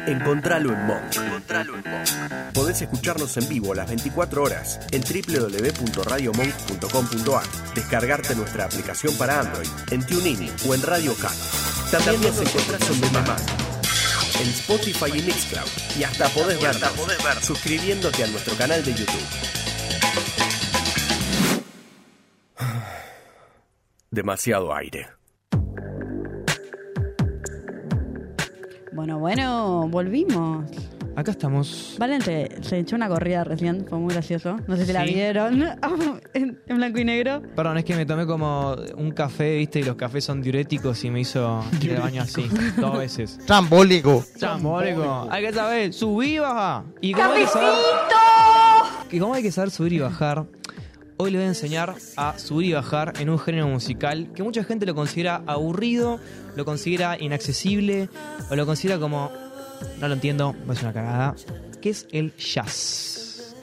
[0.06, 1.16] Encontralo en Monk.
[2.52, 10.04] Podés escucharnos en vivo las 24 horas en www.radiomonk.com.ar, descargarte nuestra aplicación para Android, en
[10.04, 11.32] TuneIn o en Radio Cat.
[11.90, 13.30] También nos encontrás en demand,
[14.42, 16.92] en Spotify y Mixcloud, y hasta podés vernos
[17.46, 19.24] suscribiéndote a nuestro canal de YouTube.
[24.10, 25.16] Demasiado aire.
[28.96, 30.64] Bueno, bueno, volvimos.
[31.16, 31.96] Acá estamos.
[31.98, 34.56] Valente se echó una corrida recién, fue muy gracioso.
[34.66, 35.62] No sé si la vieron
[36.32, 37.42] en, en blanco y negro.
[37.54, 41.10] Perdón, es que me tomé como un café, viste, y los cafés son diuréticos y
[41.10, 43.38] me hizo ir al baño así, dos veces.
[43.44, 44.24] Trambólico.
[44.38, 45.28] Trambólico.
[45.30, 46.84] Hay que saber, subir y bajar.
[47.02, 47.74] ¿Y cómo hay que saber?
[49.12, 50.46] ¿Y cómo hay que saber subir y bajar?
[51.18, 54.64] Hoy les voy a enseñar a subir y bajar en un género musical que mucha
[54.64, 56.18] gente lo considera aburrido,
[56.56, 58.08] lo considera inaccesible
[58.50, 59.30] o lo considera como
[60.00, 61.34] no lo entiendo, va a ser una cagada,
[61.80, 63.54] que es el jazz.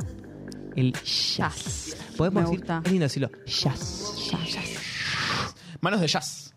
[0.75, 1.95] El jazz.
[2.17, 2.81] Podemos Me decir, gusta.
[2.85, 4.31] es lindo decirlo, jazz.
[5.81, 6.53] Manos de jazz.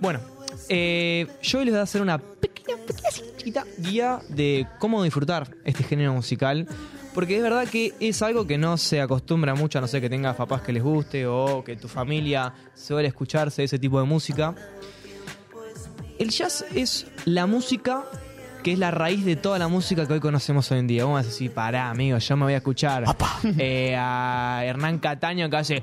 [0.00, 0.20] Bueno,
[0.68, 5.54] eh, yo hoy les voy a hacer una pequeña, pequeña, chiquita guía de cómo disfrutar
[5.64, 6.66] este género musical.
[7.14, 10.08] Porque es verdad que es algo que no se acostumbra mucho, a no ser que
[10.08, 14.54] tengas papás que les guste o que tu familia suele escucharse ese tipo de música.
[16.18, 18.04] El jazz es la música
[18.62, 21.04] que es la raíz de toda la música que hoy conocemos hoy en día.
[21.04, 23.04] Vamos a decir, pará, amigo, yo me voy a escuchar
[23.58, 25.82] eh, a Hernán Cataño que hace...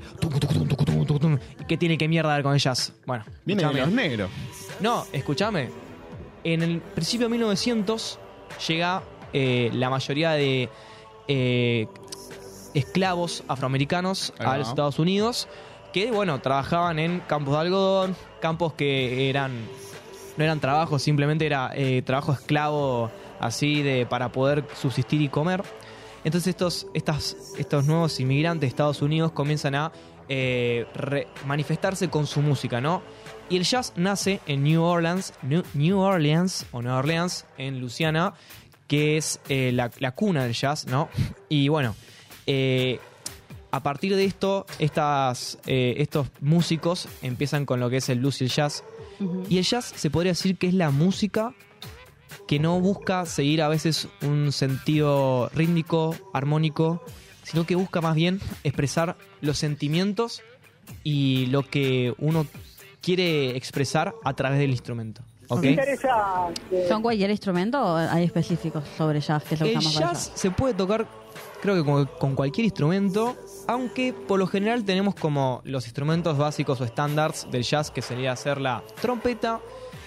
[1.66, 2.92] ¿Qué tiene que mierda ver con el jazz?
[3.04, 4.30] Bueno, Viene de los negros.
[4.80, 5.70] No, escúchame.
[6.44, 8.18] En el principio de 1900
[8.68, 10.68] llega eh, la mayoría de
[11.28, 11.86] eh,
[12.74, 14.58] esclavos afroamericanos Ahí a va.
[14.58, 15.48] los Estados Unidos
[15.92, 19.52] que, bueno, trabajaban en campos de algodón, campos que eran
[20.36, 23.10] no eran trabajos, simplemente era eh, trabajo esclavo
[23.40, 25.64] así de para poder subsistir y comer.
[26.24, 29.90] Entonces estos, estas, estos nuevos inmigrantes de Estados Unidos comienzan a
[30.28, 33.02] eh, re- manifestarse con su música, ¿no?
[33.48, 38.34] Y el jazz nace en New Orleans, New, New Orleans o Nueva Orleans, en Luisiana,
[38.88, 41.08] que es eh, la, la cuna del jazz, ¿no?
[41.48, 41.94] Y bueno,
[42.46, 42.98] eh,
[43.70, 48.40] a partir de esto, estas, eh, estos músicos empiezan con lo que es el blues
[48.40, 48.82] y el jazz.
[49.48, 51.54] Y el jazz se podría decir que es la música
[52.46, 57.02] que no busca seguir a veces un sentido rítmico, armónico,
[57.42, 60.42] sino que busca más bien expresar los sentimientos
[61.04, 62.46] y lo que uno
[63.02, 65.22] quiere expresar a través del instrumento.
[65.48, 65.64] ¿Ok?
[66.88, 70.50] ¿Son cualquier instrumento o hay específicos sobre jazz que se El más para jazz se
[70.50, 71.06] puede tocar,
[71.60, 76.80] creo que con, con cualquier instrumento, aunque por lo general tenemos como los instrumentos básicos
[76.80, 79.60] o estándares del jazz, que sería ser la trompeta,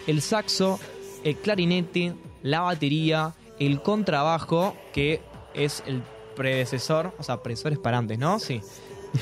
[0.07, 0.79] el saxo,
[1.23, 5.21] el clarinete, la batería, el contrabajo, que
[5.53, 6.01] es el
[6.35, 8.39] predecesor, o sea, predecesores para antes, ¿no?
[8.39, 8.61] Sí.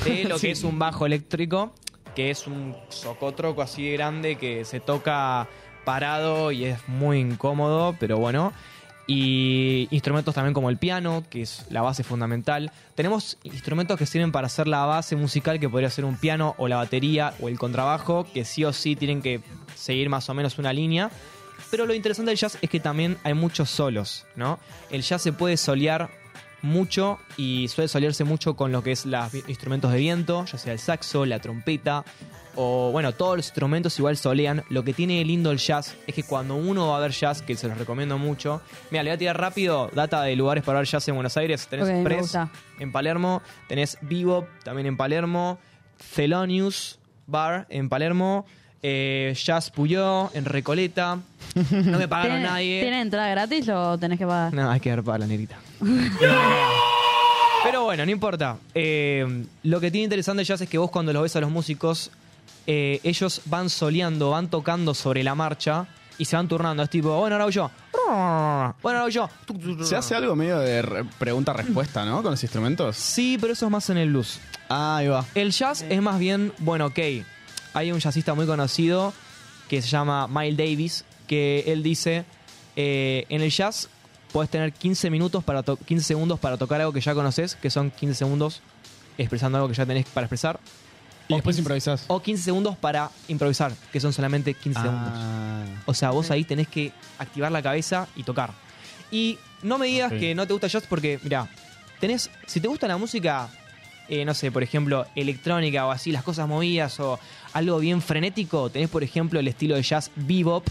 [0.05, 0.47] De lo Sí.
[0.47, 1.71] que es un bajo eléctrico,
[2.15, 5.47] que es un socotroco así de grande que se toca
[5.89, 8.54] parado y es muy incómodo, pero bueno.
[9.08, 12.71] Y instrumentos también como el piano, que es la base fundamental.
[12.93, 16.67] Tenemos instrumentos que sirven para hacer la base musical, que podría ser un piano o
[16.67, 19.41] la batería o el contrabajo, que sí o sí tienen que
[19.75, 21.10] seguir más o menos una línea.
[21.71, 24.60] Pero lo interesante del jazz es que también hay muchos solos, ¿no?
[24.91, 26.12] El jazz se puede solear
[26.62, 30.73] mucho y suele solearse mucho con lo que es los instrumentos de viento, ya sea
[30.73, 32.06] el saxo, la trompeta
[32.62, 34.65] o bueno, todos los instrumentos igual solean.
[34.67, 37.56] Lo que tiene lindo el jazz es que cuando uno va a ver jazz, que
[37.56, 40.86] se los recomiendo mucho, mira, le voy a tirar rápido data de lugares para ver
[40.86, 41.65] jazz en Buenos Aires.
[41.67, 42.38] Tenés Ok, me Press
[42.80, 45.58] en Palermo, tenés Bebop también en Palermo,
[46.13, 48.45] Thelonious Bar en Palermo,
[48.84, 51.17] eh, Jazz Puyó en Recoleta.
[51.72, 52.82] No me pagaron ¿Tiene, nadie.
[52.82, 54.54] ¿Tiene entrada gratis o tenés que pagar?
[54.54, 55.58] No, hay que ver para la negrita.
[57.63, 58.58] Pero bueno, no importa.
[58.74, 61.52] Eh, lo que tiene interesante el jazz es que vos cuando los ves a los
[61.52, 62.12] músicos,
[62.71, 65.88] eh, ellos van soleando, van tocando sobre la marcha
[66.19, 66.84] y se van turnando.
[66.84, 67.71] Es tipo, bueno, ahora voy yo.
[67.91, 69.27] Bueno, ahora voy yo.
[69.84, 72.21] Se hace algo medio de re- pregunta-respuesta, ¿no?
[72.21, 72.95] Con los instrumentos.
[72.95, 74.39] Sí, pero eso es más en el blues.
[74.69, 75.25] Ah, ahí va.
[75.34, 76.99] El jazz es más bien, bueno, ok.
[77.73, 79.13] Hay un jazzista muy conocido
[79.67, 82.25] que se llama Miles Davis, que él dice,
[82.75, 83.89] eh, en el jazz
[84.32, 87.69] puedes tener 15 minutos para to- 15 segundos para tocar algo que ya conoces, que
[87.71, 88.62] son 15 segundos
[89.17, 90.60] expresando algo que ya tenés para expresar.
[91.29, 92.05] Y después 15 improvisás.
[92.07, 95.13] O 15 segundos para improvisar, que son solamente 15 segundos.
[95.13, 95.63] Ah.
[95.85, 98.51] O sea, vos ahí tenés que activar la cabeza y tocar.
[99.11, 101.47] Y no me digas que no te gusta jazz porque, mira,
[101.99, 103.47] tenés, si te gusta la música,
[104.07, 107.19] eh, no sé, por ejemplo, electrónica o así, las cosas movidas o
[107.53, 110.67] algo bien frenético, tenés, por ejemplo, el estilo de jazz bebop,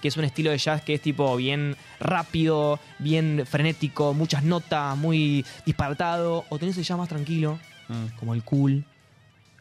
[0.00, 4.96] que es un estilo de jazz que es tipo bien rápido, bien frenético, muchas notas,
[4.96, 6.46] muy disparatado.
[6.48, 7.58] O tenés el jazz más tranquilo,
[8.18, 8.84] como el cool.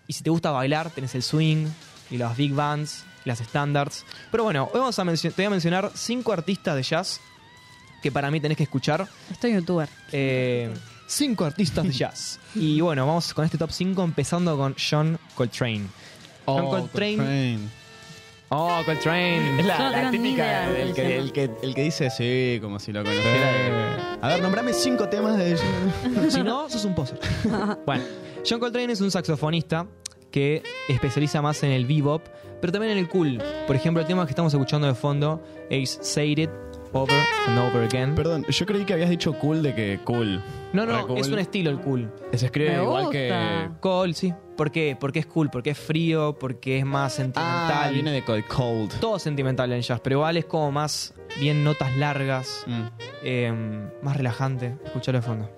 [0.08, 1.67] Y si te gusta bailar, tenés el swing
[2.10, 4.06] y las big bands, las standards.
[4.32, 7.20] Pero bueno, hoy vamos a te voy a mencionar cinco artistas de jazz
[8.02, 9.08] que para mí tenés que escuchar.
[9.30, 9.89] Estoy youtuber.
[10.12, 10.74] Eh,
[11.08, 12.39] cinco artistas de jazz.
[12.56, 15.86] Y bueno, vamos con este top 5 empezando con John Coltrane.
[16.46, 17.17] John Oh, Coltrane.
[17.17, 17.60] Coltrane.
[18.50, 19.60] Oh, Coltrane.
[19.60, 24.17] Es la, típica del que, el, que, el que dice sí, como si lo conociera.
[24.22, 25.58] A ver, nombrame cinco temas de
[26.30, 27.20] si no, sos un poser.
[27.86, 28.04] Bueno,
[28.49, 29.88] John Coltrane es un saxofonista
[30.31, 32.21] que especializa más en el bebop,
[32.62, 33.41] pero también en el cool.
[33.65, 36.49] Por ejemplo, el tema que estamos escuchando de fondo es Say It
[36.93, 38.15] Over and Over Again.
[38.15, 40.41] Perdón, yo creí que habías dicho cool de que cool.
[40.73, 41.17] No, no, cool.
[41.17, 42.10] es un estilo el cool.
[42.33, 43.12] Se escribe Me igual gusta.
[43.12, 43.69] que.
[43.81, 44.33] Cold, sí.
[44.55, 44.97] ¿Por qué?
[44.99, 47.71] Porque es cool, porque es frío, porque es más sentimental.
[47.73, 48.45] Ah, viene de cold.
[48.47, 48.93] cold.
[48.99, 52.81] Todo sentimental en jazz, pero igual es como más bien notas largas, Mm.
[53.23, 54.77] eh, más relajante.
[54.86, 55.49] Escuchalo de fondo.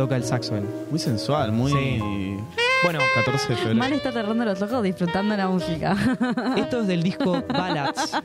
[0.00, 0.64] Toca el saxo él.
[0.88, 1.72] Muy sensual, muy.
[1.72, 2.38] Sí.
[2.82, 3.78] Bueno, 14 de febrero.
[3.78, 5.94] Mal está cerrando los ojos disfrutando la música.
[6.56, 8.12] esto es del disco Ballads.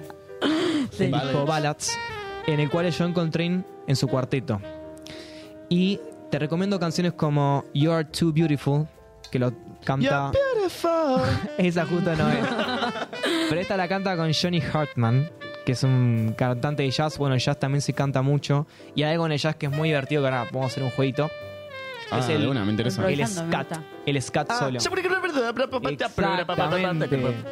[0.92, 1.08] Sí.
[1.08, 1.98] del disco Ballads,
[2.48, 4.62] en el cual es John Coltrane en su cuarteto.
[5.68, 6.00] Y
[6.32, 8.88] te recomiendo canciones como You Are Too Beautiful,
[9.30, 9.52] que lo
[9.84, 10.32] canta.
[11.58, 12.48] Esa justo no es.
[13.50, 15.30] Pero esta la canta con Johnny Hartman,
[15.66, 17.18] que es un cantante de jazz.
[17.18, 18.66] Bueno, el jazz también se canta mucho.
[18.96, 20.84] Y hay algo en el jazz que es muy divertido, que ahora vamos a hacer
[20.84, 21.30] un jueguito.
[22.12, 23.08] Ah, es el, de una, me interesa.
[23.10, 23.80] el scat.
[24.06, 24.80] El scat Ah, solo.
[25.92, 27.10] Exactamente,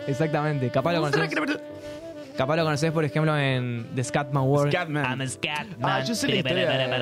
[0.07, 0.69] exactamente.
[0.69, 1.29] Capaz lo conoces.
[2.37, 4.71] Capaz lo conoces, por ejemplo, en The Scatman World.
[4.71, 5.05] Scatman.
[5.05, 5.77] I'm a Scatman.
[5.83, 6.97] Ah, yo sé la historia de-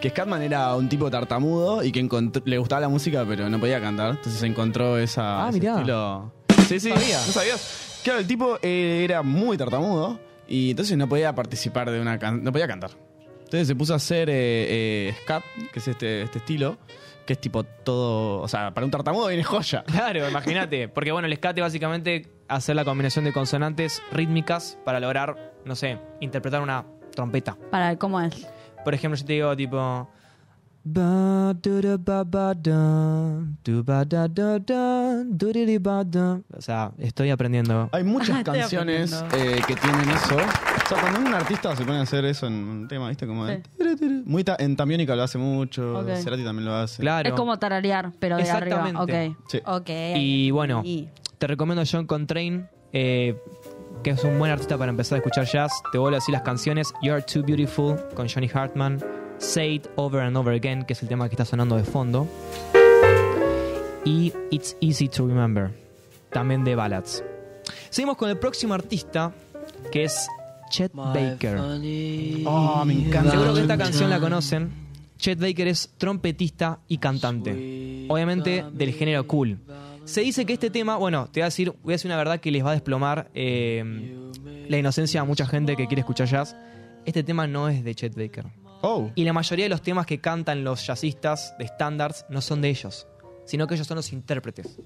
[0.00, 3.58] Que Scatman era un tipo tartamudo y que encontró- le gustaba la música pero no
[3.60, 4.10] podía cantar.
[4.10, 5.72] Entonces encontró esa, Ah, ese mirá.
[5.76, 6.32] estilo.
[6.68, 7.18] Sí, sí, Sabía.
[7.26, 8.00] ¿no sabías?
[8.04, 12.52] Claro, el tipo eh, era muy tartamudo y entonces no podía participar de una no
[12.52, 12.90] podía cantar.
[13.46, 14.34] Entonces se puso a hacer eh,
[15.08, 16.78] eh, scat, que es este, este estilo,
[17.24, 19.84] que es tipo todo, o sea, para un tartamudo viene joya.
[19.86, 20.88] Claro, imagínate.
[20.88, 25.76] Porque bueno, el scat es básicamente hacer la combinación de consonantes rítmicas para lograr, no
[25.76, 27.56] sé, interpretar una trompeta.
[27.70, 28.48] Para, ¿cómo es?
[28.84, 30.08] Por ejemplo, yo te digo tipo.
[30.86, 36.04] Ba, du, da, ba, ba, da, du, ba, da, da, da, du, di, di, ba,
[36.04, 36.40] da.
[36.56, 37.88] O sea, estoy aprendiendo.
[37.92, 40.36] Hay muchas Estoy canciones eh, que tienen eso.
[40.36, 43.26] O sea, cuando un artista se pone a hacer eso en un tema, ¿viste?
[43.26, 43.62] Como de-
[44.24, 46.10] Muy ta- en Tambiónica lo hace mucho, Ok.
[46.22, 47.02] Cerati también lo hace.
[47.02, 47.28] Claro.
[47.30, 48.88] Es como tararear, pero de arriba.
[48.88, 49.30] Exactamente.
[49.30, 49.36] Ok.
[49.48, 49.58] Sí.
[49.66, 49.90] Ok.
[50.16, 53.36] Y bueno, Y- te recomiendo John Coltrane, eh,
[54.04, 55.72] que es un buen artista para empezar a escuchar jazz.
[55.90, 59.02] Te vuelvo a decir las canciones You're Too Beautiful con Johnny Hartman,
[59.38, 62.26] Say It Over and Over Again, que es el tema que está sonando de fondo,
[64.04, 65.70] y It's Easy to Remember,
[66.30, 67.22] también de ballads.
[67.90, 69.32] Seguimos con el próximo artista,
[69.90, 70.28] que es
[70.70, 71.58] Chet Baker.
[72.46, 73.30] Oh, me encanta.
[73.30, 74.86] Seguro que esta canción la conocen.
[75.18, 78.06] Chet Baker es trompetista y cantante.
[78.08, 79.58] Obviamente del género cool.
[80.04, 82.38] Se dice que este tema, bueno, te voy a decir, voy a decir una verdad
[82.38, 83.82] que les va a desplomar eh,
[84.68, 86.54] la inocencia a mucha gente que quiere escuchar jazz.
[87.04, 88.44] Este tema no es de Chet Baker.
[88.82, 89.10] Oh.
[89.14, 92.68] Y la mayoría de los temas que cantan los jazzistas de standards no son de
[92.68, 93.06] ellos,
[93.44, 94.78] sino que ellos son los intérpretes.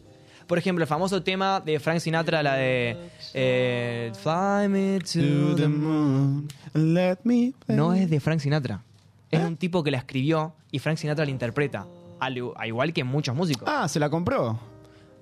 [0.47, 2.97] Por ejemplo, el famoso tema de Frank Sinatra, la de
[3.35, 7.77] eh, Fly Me to the Moon, let me play.
[7.77, 8.83] no es de Frank Sinatra.
[9.31, 11.87] Es un tipo que la escribió y Frank Sinatra la interpreta.
[12.19, 13.69] Al, igual que muchos músicos.
[13.71, 14.59] Ah, se la compró.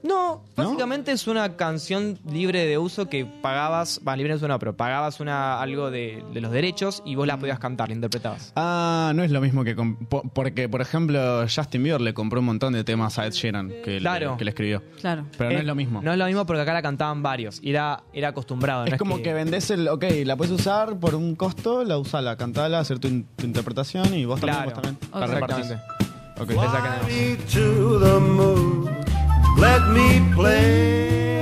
[0.02, 4.56] No, básicamente es una canción libre de uso que pagabas, va, libre de uso no,
[4.58, 8.52] pero pagabas una, algo de, de los derechos y vos la podías cantar, la interpretabas.
[8.54, 9.74] Ah, no es lo mismo que...
[10.32, 13.98] porque, por ejemplo, Justin Bieber le compró un montón de temas a Ed Sheeran que,
[13.98, 14.32] Claro.
[14.32, 14.82] le, que le escribió.
[15.00, 15.24] Claro.
[15.36, 16.00] Pero no Eh, es lo mismo.
[16.00, 18.86] No es lo mismo porque acá la cantaban varios y era, era acostumbrado.
[18.86, 19.34] no es como que...
[19.34, 19.88] vendés el...
[19.88, 24.14] Ok, la puedes usar por un costo, la usala, cantala, hacer tu, in- tu interpretación
[24.14, 24.70] y vos también, Claro.
[24.70, 24.98] vos también.
[25.12, 25.74] La Exactamente.
[25.74, 25.98] repartís.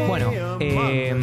[0.09, 1.15] Bueno, eh,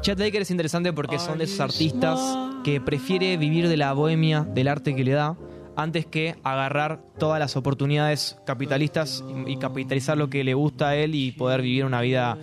[0.00, 2.20] Chet Baker es interesante porque son de esos artistas
[2.62, 5.36] que prefiere vivir de la bohemia, del arte que le da,
[5.76, 10.96] antes que agarrar todas las oportunidades capitalistas y, y capitalizar lo que le gusta a
[10.96, 12.38] él y poder vivir una vida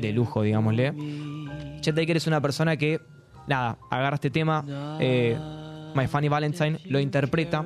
[0.00, 0.92] de lujo, digámosle.
[1.80, 3.00] Chet Baker es una persona que,
[3.46, 4.64] nada, agarra este tema,
[5.00, 5.38] eh,
[5.94, 7.64] My Funny Valentine, lo interpreta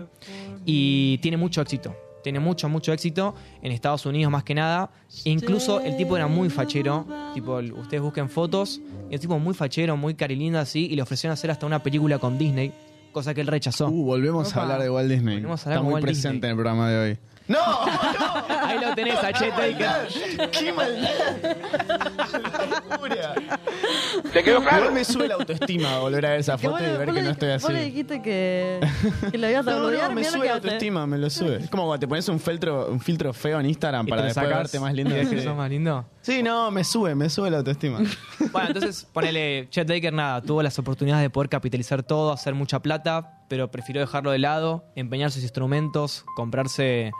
[0.66, 1.96] y tiene mucho éxito.
[2.22, 4.90] Tiene mucho, mucho éxito en Estados Unidos más que nada.
[5.24, 7.06] E incluso el tipo era muy fachero.
[7.34, 8.80] Tipo, ustedes busquen fotos.
[9.10, 10.86] Y el tipo muy fachero, muy carilindo así.
[10.86, 12.72] Y le ofrecieron hacer hasta una película con Disney.
[13.12, 13.88] Cosa que él rechazó.
[13.88, 14.60] Uh, volvemos Opa.
[14.60, 15.36] a hablar de Walt Disney.
[15.36, 16.48] Volvemos a hablar Está muy Walt presente Disney.
[16.48, 17.18] en el programa de hoy.
[17.48, 17.58] ¡No!
[18.62, 20.50] Ahí lo tenés a Chet Baker.
[20.50, 21.08] ¡Qué maldad!
[24.32, 24.76] ¿Te quedó claro?
[24.78, 27.48] Igual me sube la autoestima volver a ver esa foto y ver que no estoy
[27.52, 27.84] Vos le así.
[27.86, 28.80] dijiste que,
[29.30, 31.56] que lo ibas a No, no, me sube la autoestima, me lo sube.
[31.56, 34.80] Es como cuando te pones un filtro, un filtro feo en Instagram para después verte
[34.80, 35.16] más lindo.
[35.22, 35.44] y que Sí.
[35.44, 36.04] sos más lindo.
[36.22, 38.00] Sí, no, me sube, me sube la autoestima.
[38.52, 42.80] Bueno, entonces ponele, Chet Baker nada, tuvo las oportunidades de poder capitalizar todo, hacer mucha
[42.80, 47.10] plata, pero prefirió dejarlo de lado, empeñar sus instrumentos, comprarse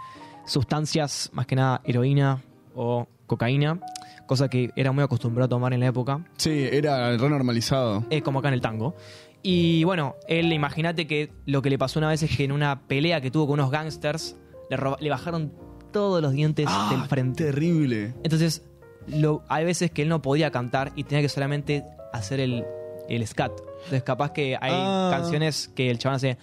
[0.49, 2.43] sustancias, más que nada heroína
[2.75, 3.81] o cocaína,
[4.27, 8.05] cosa que era muy acostumbrado a tomar en la época, Sí, era re normalizado.
[8.11, 8.95] es como acá en el tango.
[9.43, 12.83] Y bueno, él, imagínate que lo que le pasó una vez es que en una
[12.89, 14.37] pelea que tuvo con unos gangsters,
[14.71, 15.53] le, le bajaron
[15.93, 17.45] todos los dientes Ah, del frente.
[17.45, 18.15] Terrible.
[18.25, 18.63] Entonces,
[19.07, 22.65] lo, hay veces que él no podía cantar y tenía que solamente hacer el,
[23.09, 23.53] el scat.
[23.79, 25.09] Entonces, capaz que hay Ah.
[25.13, 26.37] canciones que el chabón hace.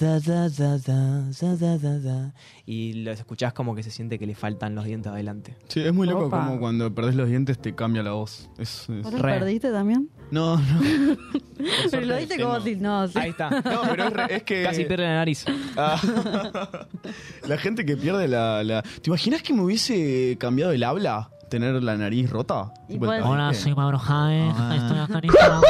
[0.00, 2.34] "Da, da, da, da, da, da, da, da",
[2.66, 5.56] y los escuchás como que se siente que le faltan los dientes adelante.
[5.68, 6.44] Sí, es muy loco Opa.
[6.46, 8.48] como cuando perdés los dientes te cambia la voz.
[8.58, 10.08] Es, es- ¿Vos lo perdiste también?
[10.30, 10.62] No, no.
[11.90, 13.06] Pero lo diste como si no.
[13.08, 13.18] sí.
[13.18, 13.50] Ahí está.
[13.50, 14.62] No, pero es, re- es que.
[14.62, 15.44] Casi pierde la nariz.
[15.76, 16.00] Ah.
[17.46, 21.30] la gente que pierde la, la- ¿Te imaginas que me hubiese cambiado el habla?
[21.52, 22.72] Tener la nariz rota.
[22.88, 23.28] Y tabique.
[23.28, 24.00] Hola, soy Mauro.
[24.02, 24.74] Ah.
[24.74, 25.60] Estoy acá en Instagram.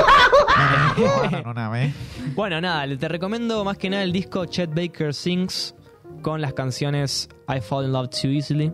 [1.50, 1.92] una vez.
[2.36, 5.74] Bueno, nada, te recomiendo más que nada el disco Chet Baker Sings
[6.22, 8.72] con las canciones I Fall in Love Too Easily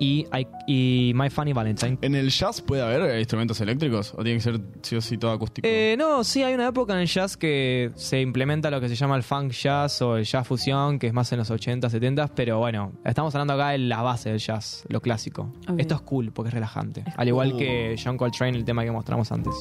[0.00, 1.98] y, I- y My Funny Valentine.
[2.00, 4.14] ¿En el jazz puede haber instrumentos eléctricos?
[4.16, 5.68] ¿O tiene que ser sí o sí todo acústico?
[5.70, 8.96] Eh, no, sí, hay una época en el jazz que se implementa lo que se
[8.96, 12.28] llama el funk jazz o el jazz fusión, que es más en los 80, 70,
[12.34, 15.52] pero bueno, estamos hablando acá de la base del jazz, lo clásico.
[15.76, 17.04] Esto es cool porque es relajante.
[17.16, 19.54] Al igual que John Coltrane, el tema que mostramos antes.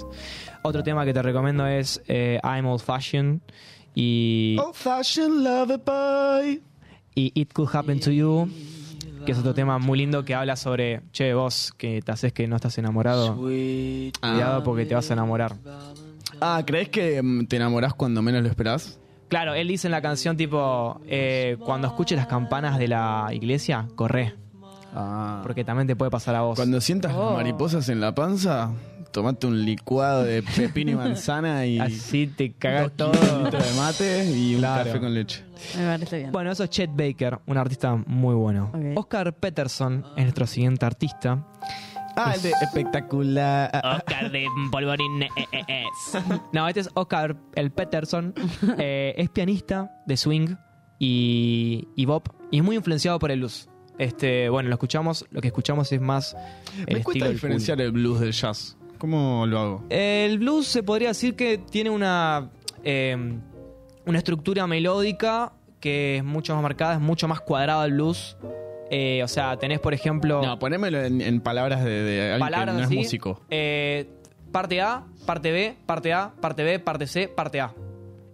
[0.63, 3.41] Otro tema que te recomiendo es eh, I'm Old Fashioned
[3.93, 6.61] y, Old fashioned lover boy.
[7.15, 8.47] y It Could Happen to You.
[9.25, 12.47] Que es otro tema muy lindo que habla sobre, che, vos que te haces que
[12.47, 15.55] no estás enamorado, cuidado porque te vas a enamorar.
[16.41, 18.99] Ah, ¿crees que mm, te enamorás cuando menos lo esperás?
[19.27, 23.87] Claro, él dice en la canción tipo, eh, cuando escuches las campanas de la iglesia,
[23.95, 24.35] corre.
[25.43, 26.57] Porque también te puede pasar a vos.
[26.57, 26.61] Ah.
[26.61, 27.25] Cuando sientas Oh.
[27.25, 28.71] las mariposas en la panza,
[29.11, 31.77] tomate un licuado de pepino y manzana y...
[31.79, 33.11] Así te cagas todo.
[33.11, 34.85] Un de mate y un Claro.
[34.85, 35.43] café con leche.
[35.77, 36.31] Me parece bien.
[36.31, 38.71] Bueno, eso es Chet Baker, un artista muy bueno.
[38.95, 41.45] Oscar Peterson es nuestro siguiente artista.
[42.15, 43.71] Ah, el de espectacular.
[43.83, 45.25] Oscar de Polvorín.
[46.53, 48.33] No, este es Oscar el Peterson.
[48.77, 50.55] Eh, es pianista de swing
[50.99, 52.27] y, y bop.
[52.51, 53.69] Y es muy influenciado por el blues.
[53.97, 56.35] Este, bueno, lo escuchamos, lo que escuchamos es más
[56.87, 58.77] el Me cuesta diferenciar el blues del jazz.
[58.97, 59.83] ¿Cómo lo hago?
[59.89, 62.49] El blues se podría decir que tiene una,
[62.83, 63.39] eh,
[64.09, 68.35] una estructura melódica que es mucho más marcada, es mucho más cuadrado el blues.
[68.91, 72.75] Eh, o sea, tenés, por ejemplo, No, ponémelo en, en palabras de, de alguien palabras
[72.75, 72.95] que no así.
[72.97, 73.41] es músico.
[73.49, 74.09] eh,
[74.51, 77.71] parte A, parte B, parte A, parte B, parte C, parte A.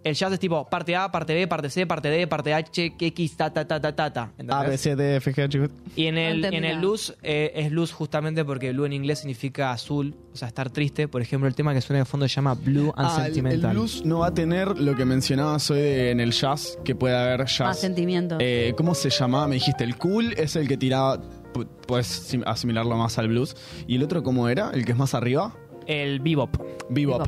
[0.06, 3.36] El jazz es tipo parte A, parte B, parte C, parte D, parte H, X,
[3.36, 4.30] ta, ta, ta, ta, ta, ta.
[4.38, 4.54] ¿entendés?
[4.56, 5.72] A, B, C, D, F, G, H, J.
[5.96, 6.80] Y en el, entendí en el nada.
[6.80, 11.08] blues eh, es blues justamente porque blue en inglés significa azul, o sea, estar triste.
[11.08, 13.34] Por ejemplo, el tema que suena de fondo se llama Blue and Ah, el, el
[13.34, 13.72] Sentimental.
[13.72, 17.16] blues no va a tener lo que mencionabas hoy de- en el jazz, que puede
[17.16, 17.80] haber Más jazz.
[17.80, 18.36] sentimiento.
[18.38, 19.48] Eh, ¿Cómo se llamaba?
[19.48, 21.20] Me dijiste, el cool es el que tiraba,
[21.52, 23.56] pu- puedes sim- asimilarlo más al blues.
[23.88, 24.70] ¿Y el otro cómo era?
[24.72, 25.52] ¿El que es más arriba?
[25.88, 26.56] El bebop.
[26.90, 27.26] Bebop.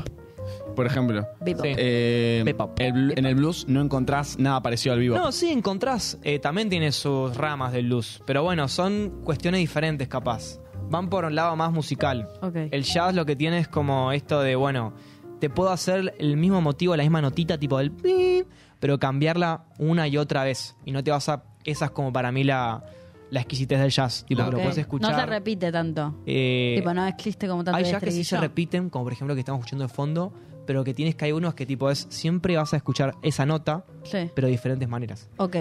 [0.79, 1.27] Por ejemplo.
[1.41, 1.65] Bebop.
[1.67, 1.73] Sí.
[1.77, 2.79] Eh, Bebop.
[2.81, 5.19] el blu- en el blues no encontrás nada parecido al bebop.
[5.19, 6.19] No, sí, encontrás.
[6.23, 8.23] eh, también tiene sus ramas del blues.
[8.27, 10.61] Pero bueno, son cuestiones diferentes, capaz.
[10.89, 12.29] Van por un lado más musical.
[12.43, 12.55] Ok.
[12.71, 14.93] El jazz lo que tiene es como esto de, bueno,
[15.41, 18.45] te puedo hacer el mismo motivo, la misma notita, tipo del pi,
[18.79, 20.77] pero cambiarla una y otra vez.
[20.85, 21.43] Y no te vas a.
[21.65, 22.85] Esa es como para mí la,
[23.31, 24.25] la exquisitez del jazz.
[24.27, 24.63] Tipo, que lo Ok.
[24.63, 25.11] puedes escuchar.
[25.13, 26.15] No se repite tanto.
[26.25, 29.35] eh, tipo, no existe como tanto hay jazz que sí se repiten, como por ejemplo
[29.35, 30.33] que estamos escuchando de fondo,
[30.69, 33.87] pero que tienes que hay unos que tipo es siempre vas a escuchar esa nota,
[34.03, 34.31] Sí.
[34.35, 35.31] pero de diferentes maneras.
[35.39, 35.57] Ok.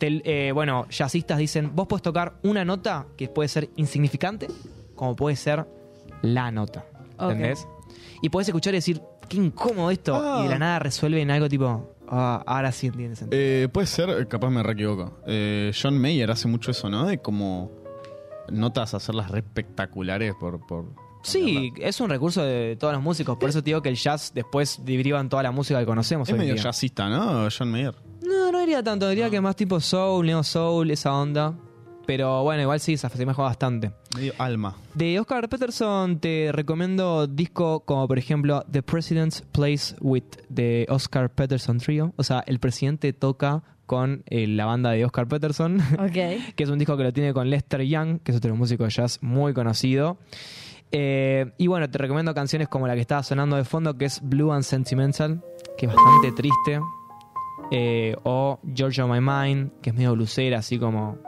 [0.00, 4.46] Eh, bueno, jazzistas dicen, vos puedes tocar una nota que puede ser insignificante,
[4.94, 5.66] como puede ser
[6.22, 6.86] la nota.
[7.18, 7.32] Ok.
[7.32, 7.68] ¿Entendés?
[8.22, 10.38] Y puedes escuchar y decir, qué incómodo esto, Ah.
[10.40, 13.38] y de la nada resuelve en algo tipo, ah, ahora sí entiende sentido.
[13.42, 15.18] Eh, puede ser, eh, capaz me reequivoco.
[15.26, 17.04] Eh, John Mayer hace mucho eso, ¿no?
[17.06, 17.70] De como
[18.50, 20.66] notas hacerlas re espectaculares por...
[20.66, 20.86] por
[21.22, 24.32] Sí, es un recurso de todos los músicos, por eso te digo que el jazz
[24.34, 26.28] después deriva en toda la música que conocemos.
[26.28, 26.62] es hoy medio día.
[26.62, 27.48] jazzista, ¿no?
[27.56, 27.94] John Mayer.
[28.22, 31.54] No, no diría tanto, diría que más tipo soul, neo soul, esa onda.
[32.08, 33.92] Pero bueno, igual sí, se asemeja bastante.
[34.16, 34.74] Medio alma.
[34.94, 41.28] De Oscar Peterson te recomiendo disco como por ejemplo The President's Plays with the Oscar
[41.28, 42.14] Peterson Trio.
[42.16, 45.80] O sea, el presidente toca con eh, la banda de Oscar Peterson.
[45.98, 46.12] Ok.
[46.56, 48.90] que es un disco que lo tiene con Lester Young, que es otro músico de
[48.90, 50.16] jazz muy conocido.
[50.90, 54.20] Eh, y bueno, te recomiendo canciones como la que estaba sonando de fondo, que es
[54.22, 55.42] Blue and Sentimental,
[55.76, 56.80] que es bastante triste.
[57.70, 61.18] Eh, o Georgia My Mind, que es medio blusera, así como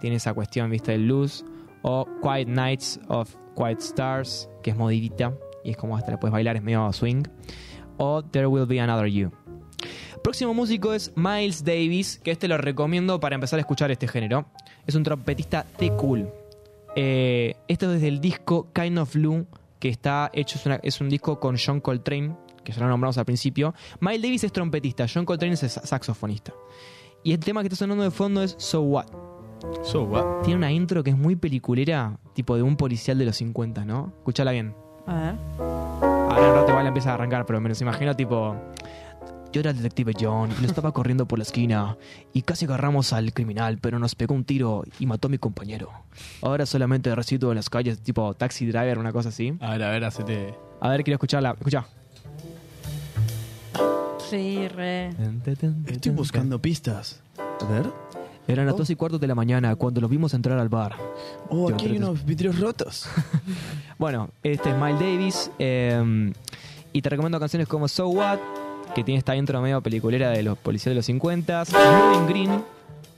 [0.00, 1.44] tiene esa cuestión, vista del blues.
[1.82, 5.34] O Quiet Nights of Quiet Stars, que es modita
[5.64, 7.24] y es como hasta la puedes bailar, es medio swing.
[7.96, 9.32] O There Will Be Another You.
[10.22, 14.46] Próximo músico es Miles Davis, que este lo recomiendo para empezar a escuchar este género.
[14.86, 16.28] Es un trompetista de cool.
[16.96, 19.46] Eh, esto es del disco Kind of Blue,
[19.78, 23.18] que está hecho, es, una- es un disco con John Coltrane, que ya lo nombramos
[23.18, 23.74] al principio.
[24.00, 26.52] Miles Davis es trompetista, John Coltrane es sa- saxofonista.
[27.22, 29.06] Y el tema que está sonando de fondo es So What.
[29.82, 30.42] So what?
[30.42, 34.12] Tiene una intro que es muy peliculera, tipo de un policial de los 50, ¿no?
[34.18, 34.74] Escúchala bien.
[35.06, 35.34] A ver.
[35.58, 38.54] Ahora un rato igual empieza a arrancar, pero me los imagino tipo.
[39.54, 41.96] Yo era el detective John y lo estaba corriendo por la esquina
[42.32, 45.92] y casi agarramos al criminal, pero nos pegó un tiro y mató a mi compañero.
[46.42, 49.56] Ahora solamente resido en las calles tipo taxi driver, una cosa así.
[49.60, 50.54] A ver, a ver, hacete...
[50.80, 51.52] A ver, quiero escucharla.
[51.56, 51.86] Escucha.
[54.28, 55.10] Sí, re.
[55.86, 57.22] Estoy buscando pistas.
[57.38, 57.86] A ver.
[58.48, 60.96] Eran las dos y cuarto de la mañana cuando los vimos entrar al bar.
[61.48, 63.06] Oh, Yo aquí hay unos vidrios rotos.
[63.98, 65.50] Bueno, este es Miles Davis.
[65.60, 66.32] eh,
[66.92, 68.38] y te recomiendo canciones como So What,
[68.94, 71.64] que tiene esta intro medio peliculera de los policías de los 50.
[71.72, 72.64] Moving Green,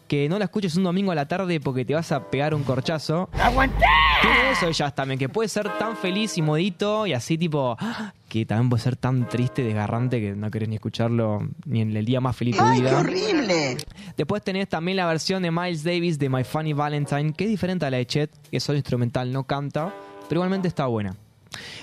[0.09, 2.63] que no la escuches un domingo a la tarde porque te vas a pegar un
[2.63, 3.29] corchazo.
[3.41, 3.85] ¡Aguanté!
[4.23, 8.15] Tiene eso ellas también, que puede ser tan feliz y modito y así tipo, ¡ah!
[8.29, 11.95] que también puede ser tan triste y desgarrante que no querés ni escucharlo ni en
[11.95, 12.99] el día más feliz de tu ¡Ay, qué vida.
[13.01, 13.77] horrible!
[14.17, 17.85] Después tenés también la versión de Miles Davis de My Funny Valentine, que es diferente
[17.85, 19.93] a la de Chet, que es solo instrumental, no canta,
[20.29, 21.15] pero igualmente está buena.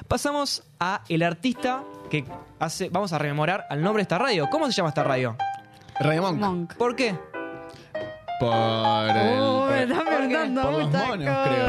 [0.07, 2.25] Pasamos a el artista que
[2.59, 4.49] hace, vamos a rememorar al nombre de esta radio.
[4.49, 5.35] ¿Cómo se llama esta radio?
[5.99, 6.39] Radio Monk.
[6.39, 6.73] Monk.
[6.75, 7.15] ¿Por qué?
[8.39, 8.51] Por
[9.15, 11.67] el- Oh, me por- estás preguntando por los muchas monos, creo.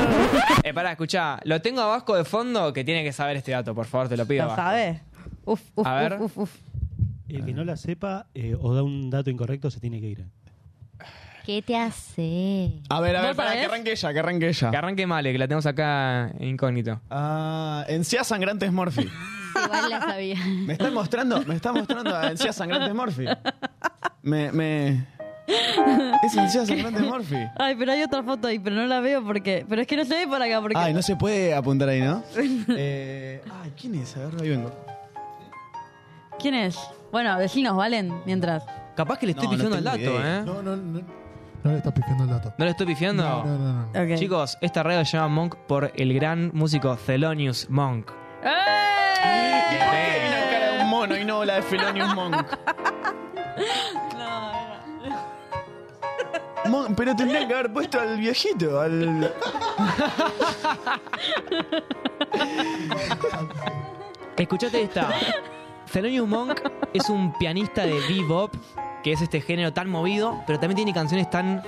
[0.65, 3.87] Eh, pará, escuchá, lo tengo abajo de fondo que tiene que saber este dato, por
[3.87, 4.47] favor, te lo pido.
[4.47, 5.01] ¿Lo sabes?
[5.45, 6.15] Uf, uf, A ver.
[6.15, 6.51] uf, uf, uf.
[7.29, 10.25] El que no la sepa eh, o da un dato incorrecto se tiene que ir.
[11.45, 12.73] ¿Qué te hace?
[12.89, 14.71] A ver, a ver, ¿Vos para que arranque ella, que arranque ella.
[14.71, 17.01] Que arranque Male, que la tenemos acá en incógnito.
[17.11, 19.03] Ah, encías sangrantes Morphy.
[19.65, 20.37] Igual la sabía.
[20.47, 23.27] Me está mostrando, me está mostrando a encías sangrantes Morphy.
[24.23, 25.07] Me, me.
[26.25, 27.37] Es encías sangrantes Morphy.
[27.57, 29.67] Ay, pero hay otra foto ahí, pero no la veo porque.
[29.69, 30.79] Pero es que no se ve por acá porque.
[30.79, 32.23] Ay, no se puede apuntar ahí, ¿no?
[32.37, 34.17] Eh, ay, ¿quién es?
[34.17, 34.73] A ver, ahí vengo.
[36.39, 36.79] ¿Quién es?
[37.13, 38.15] Bueno, vecinos, ¿valen?
[38.25, 38.65] Mientras.
[38.97, 40.39] Capaz que le estoy No, el dato, idea.
[40.39, 40.43] ¿eh?
[40.47, 41.24] No, no, no.
[41.65, 42.53] No le estás pifiando el dato.
[42.59, 43.23] ¿No le estoy pifiando?
[43.23, 43.87] No, no, no.
[43.93, 44.03] no.
[44.03, 44.19] Ok.
[44.19, 48.11] Chicos, esta radio se llama Monk por el gran músico Thelonious Monk.
[48.43, 48.51] ¡Eh!
[49.71, 52.37] ¿Por qué hay una cara de un mono y no la de Felonius Monk?
[56.67, 59.33] Mon- pero tendrían que haber puesto al viejito, al.
[64.37, 65.09] Escuchate esta.
[65.93, 66.61] Thelonious Monk
[66.93, 68.53] es un pianista de bebop,
[69.05, 71.63] que es este género tan movido, pero también tiene canciones tan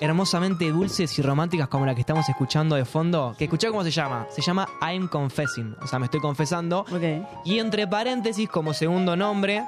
[0.00, 3.34] hermosamente dulces y románticas como la que estamos escuchando de fondo.
[3.36, 4.26] Que escuchá cómo se llama.
[4.30, 5.76] Se llama I'm Confessing.
[5.82, 6.80] O sea, me estoy confesando.
[6.80, 7.26] Ok.
[7.44, 9.64] Y entre paréntesis, como segundo nombre,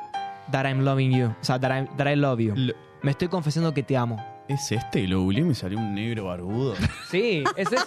[0.52, 1.26] That I'm Loving You.
[1.26, 2.54] O sea, That, I- that I Love You.
[2.56, 4.16] Lo- Me estoy confesando que te amo.
[4.48, 5.06] ¿Es este?
[5.06, 6.74] Lo googleé y me salió un negro barbudo.
[7.10, 7.84] Sí, es ese.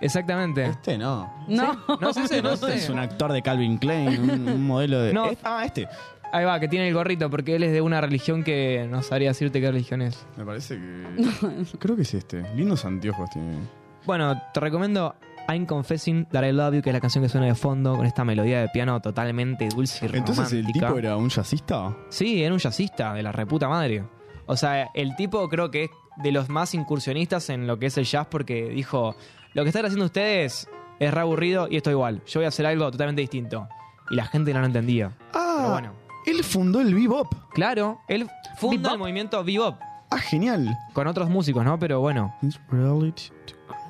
[0.00, 0.66] Exactamente.
[0.66, 1.32] Este no.
[1.48, 1.78] No.
[2.00, 5.12] No es ese, no es Este un actor de Calvin Klein, un, un modelo de.
[5.12, 5.26] No.
[5.26, 5.88] Es- ah, este.
[6.32, 9.28] Ahí va, que tiene el gorrito, porque él es de una religión que no sabría
[9.28, 10.26] decirte qué religión es.
[10.36, 11.76] Me parece que.
[11.78, 12.42] Creo que es este.
[12.56, 13.58] Lindos anteojos tiene.
[14.06, 15.14] Bueno, te recomiendo
[15.48, 18.06] I'm Confessing That I Love You, que es la canción que suena de fondo, con
[18.06, 20.32] esta melodía de piano totalmente dulce y romántica.
[20.32, 21.94] Entonces el tipo era un jazzista.
[22.08, 24.04] Sí, era un jazzista de la reputa madre.
[24.46, 25.90] O sea, el tipo creo que es
[26.22, 29.16] de los más incursionistas en lo que es el jazz porque dijo,
[29.54, 30.68] lo que están haciendo ustedes
[30.98, 32.22] es re aburrido y esto igual.
[32.26, 33.68] Yo voy a hacer algo totalmente distinto.
[34.10, 35.12] Y la gente no lo entendía.
[35.32, 36.01] Ah, Pero bueno.
[36.26, 37.32] Él fundó el bebop.
[37.52, 38.92] Claro, él funda ¿Bebop?
[38.92, 39.76] el movimiento bebop
[40.10, 40.76] Ah, genial.
[40.92, 41.78] con otros músicos, ¿no?
[41.78, 42.34] Pero bueno.
[42.42, 43.24] It's reality.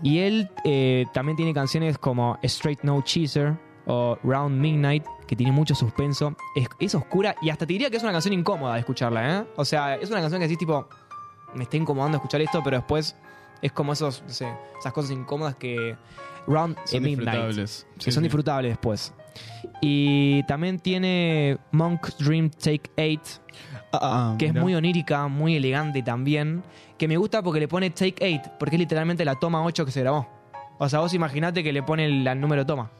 [0.03, 3.57] Y él eh, también tiene canciones como Straight No Chaser
[3.87, 6.37] o Round Midnight, que tiene mucho suspenso.
[6.55, 9.45] Es, es oscura y hasta te diría que es una canción incómoda de escucharla, ¿eh?
[9.57, 10.89] O sea, es una canción que decís tipo,
[11.55, 13.16] me está incomodando escuchar esto, pero después
[13.61, 15.97] es como esos, no sé, esas cosas incómodas que
[16.47, 17.18] Round Son Midnight.
[17.28, 17.87] disfrutables.
[17.97, 18.24] Que Sí, son sí.
[18.26, 19.12] disfrutables después.
[19.80, 23.41] Y también tiene Monk's Dream Take 8,
[23.95, 26.62] Ah, ah, que es muy onírica, muy elegante también,
[26.97, 29.91] que me gusta porque le pone Take 8, porque es literalmente la toma 8 que
[29.91, 30.28] se grabó.
[30.78, 32.91] O sea, vos imaginate que le pone el, el número toma.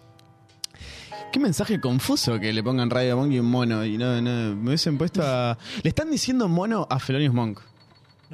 [1.33, 3.85] Qué mensaje confuso que le pongan Radio Monk y un mono.
[3.87, 5.57] Y no, no, me hubiesen puesto a.
[5.83, 7.61] Le están diciendo mono a Felonius Monk.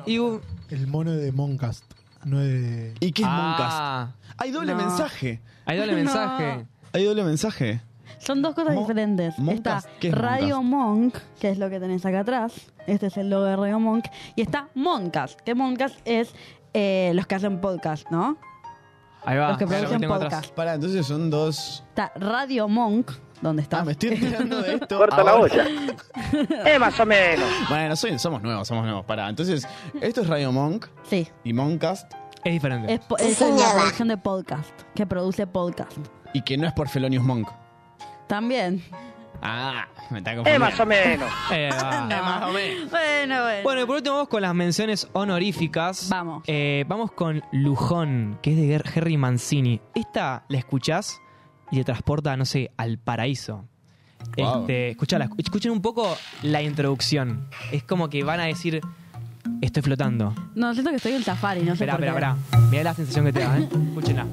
[0.07, 0.41] Y, uh,
[0.71, 1.85] El mono de Moncast.
[2.25, 2.95] No es de.
[2.99, 4.09] ¿Y qué es Ah.
[4.17, 4.41] Moncast?
[4.41, 4.79] Hay doble No.
[4.79, 5.41] mensaje.
[5.65, 5.99] hay doble No.
[5.99, 6.67] mensaje.
[6.93, 7.81] Hay doble mensaje.
[8.19, 9.39] Son dos cosas Mo- diferentes.
[9.39, 12.71] Moncast, Está ¿qué es Radio Monk, que es lo que tenés acá atrás.
[12.87, 14.07] Este es el logo de Radio Monk.
[14.37, 16.33] Y está Moncast, que Moncast es
[16.75, 18.37] eh, los que hacen podcast, ¿no?
[19.25, 19.49] Ahí va.
[19.51, 20.51] Los que lo producen podcast.
[20.53, 21.85] Pará, entonces son dos.
[21.89, 23.11] Está Radio Monk,
[23.43, 23.81] donde está.
[23.81, 24.97] Ah, me estoy enterando de esto.
[24.99, 25.67] Corta la olla.
[26.67, 27.49] Eh, más o menos.
[27.69, 29.05] Bueno, soy- somos nuevos, somos nuevos.
[29.07, 29.67] Pará, entonces,
[30.01, 32.13] esto es Radio Monk Sí, y Moncast.
[32.45, 32.93] Es diferente.
[32.95, 35.97] es, po- es la producción de podcast, que produce podcast.
[36.33, 37.49] Y que no es por Felonius Monk.
[38.29, 38.83] También.
[39.41, 40.67] Ah, me está confundiendo.
[40.67, 41.31] más o menos.
[41.53, 42.01] Eh, va.
[42.09, 42.53] No.
[42.53, 43.45] Bueno, bueno.
[43.63, 46.09] Bueno, y por último vamos con las menciones honoríficas.
[46.09, 46.43] Vamos.
[46.47, 49.81] Eh, vamos con Lujón, que es de Harry Mancini.
[49.95, 51.21] Esta la escuchás
[51.71, 53.65] y te transporta, no sé, al paraíso.
[54.37, 54.61] Wow.
[54.63, 57.49] Este, escuchala, escuchen un poco la introducción.
[57.71, 58.81] Es como que van a decir,
[59.61, 60.35] estoy flotando.
[60.57, 62.09] No, siento que estoy en safari, no sé Espera, por qué.
[62.09, 62.69] espera, espera.
[62.71, 63.69] Mirá la sensación que te da, ¿eh?
[63.89, 64.27] Escúchenla.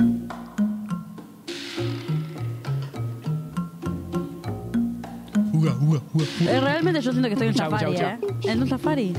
[6.62, 8.20] Realmente yo siento que estoy en Chau, safari, chau, ¿eh?
[8.52, 9.14] En un safari.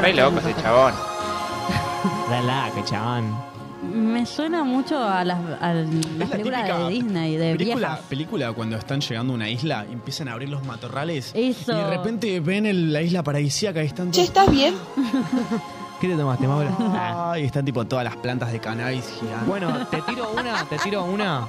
[0.00, 0.94] Re loco ese chabón.
[2.30, 3.50] Relaja, chabón.
[3.94, 8.00] Me suena mucho a las, a las la películas típica de Disney, de película, viejas.
[8.08, 11.72] película cuando están llegando a una isla y empiezan a abrir los matorrales Eso.
[11.72, 14.74] y de repente ven el- la isla paradisíaca y están Che, ¿estás bien?
[16.00, 17.34] ¿Qué te tomaste, Maura?
[17.38, 19.46] y están tipo todas las plantas de cannabis gigantes.
[19.46, 21.46] Bueno, te tiro una, te tiro una.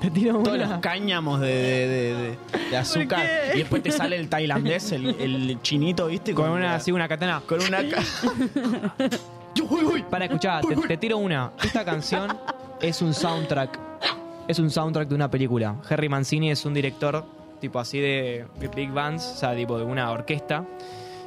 [0.00, 0.80] Te tiro todos los una.
[0.80, 2.38] cáñamos de, de- de- de-
[2.70, 6.34] de azúcar y después te sale el tailandés, el, el chinito, ¿viste?
[6.34, 7.40] Con una, así, una katana.
[7.46, 7.88] Con una...
[7.88, 8.02] ca-
[10.10, 11.52] Para escuchar, te, te tiro una.
[11.62, 12.36] Esta canción
[12.80, 13.78] es un soundtrack.
[14.48, 15.76] Es un soundtrack de una película.
[15.88, 17.24] Harry Mancini es un director,
[17.60, 20.64] tipo así de, de big bands, o sea, tipo de una orquesta.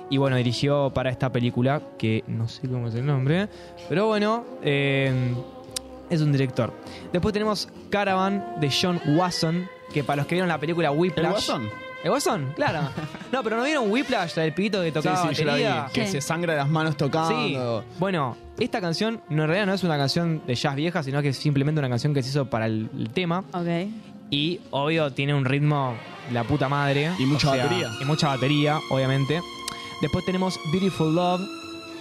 [0.10, 3.48] Y bueno, dirigió para esta película, que no sé cómo es el nombre,
[3.90, 5.34] pero bueno, eh,
[6.10, 6.72] es un director.
[7.12, 11.26] Después tenemos Caravan de John Wasson, que para los que vieron la película Whiplash.
[11.26, 11.70] ¿El Guasón?
[12.04, 12.54] ¿El Guasón?
[12.56, 12.82] Claro.
[13.32, 15.64] No, pero ¿no vieron Whiplash, la del pibito que tocaba Sí, sí, yo la vi,
[15.64, 15.88] batería?
[15.92, 17.82] que se sangra las manos tocando.
[17.82, 17.88] Sí.
[18.00, 21.30] Bueno, esta canción no, en realidad no es una canción de jazz vieja, sino que
[21.30, 23.44] es simplemente una canción que se hizo para el, el tema.
[23.52, 23.90] Ok.
[24.30, 25.96] Y obvio tiene un ritmo
[26.30, 27.12] de la puta madre.
[27.20, 27.92] Y mucha batería.
[28.00, 29.42] Y mucha batería, obviamente.
[30.02, 31.42] Después tenemos Beautiful Love,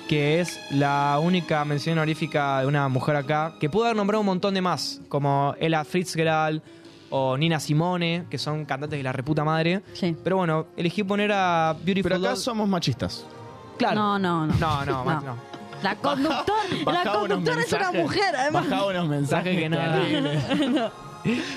[0.09, 4.26] que es la única mención honorífica de una mujer acá, que pudo haber nombrado un
[4.26, 6.61] montón de más, como Ella Fitzgerald
[7.11, 9.82] o Nina Simone, que son cantantes de la reputa madre.
[9.92, 10.16] Sí.
[10.24, 12.38] Pero bueno, elegí poner a Beautiful Pero acá Love.
[12.38, 13.24] somos machistas.
[13.78, 13.95] Claro.
[13.97, 14.55] No, no, no.
[14.59, 15.20] No, no, No.
[15.20, 15.55] no.
[15.82, 18.68] La conductora, la conductora es una mujer, además.
[18.70, 20.92] Bajaba unos mensajes que no da.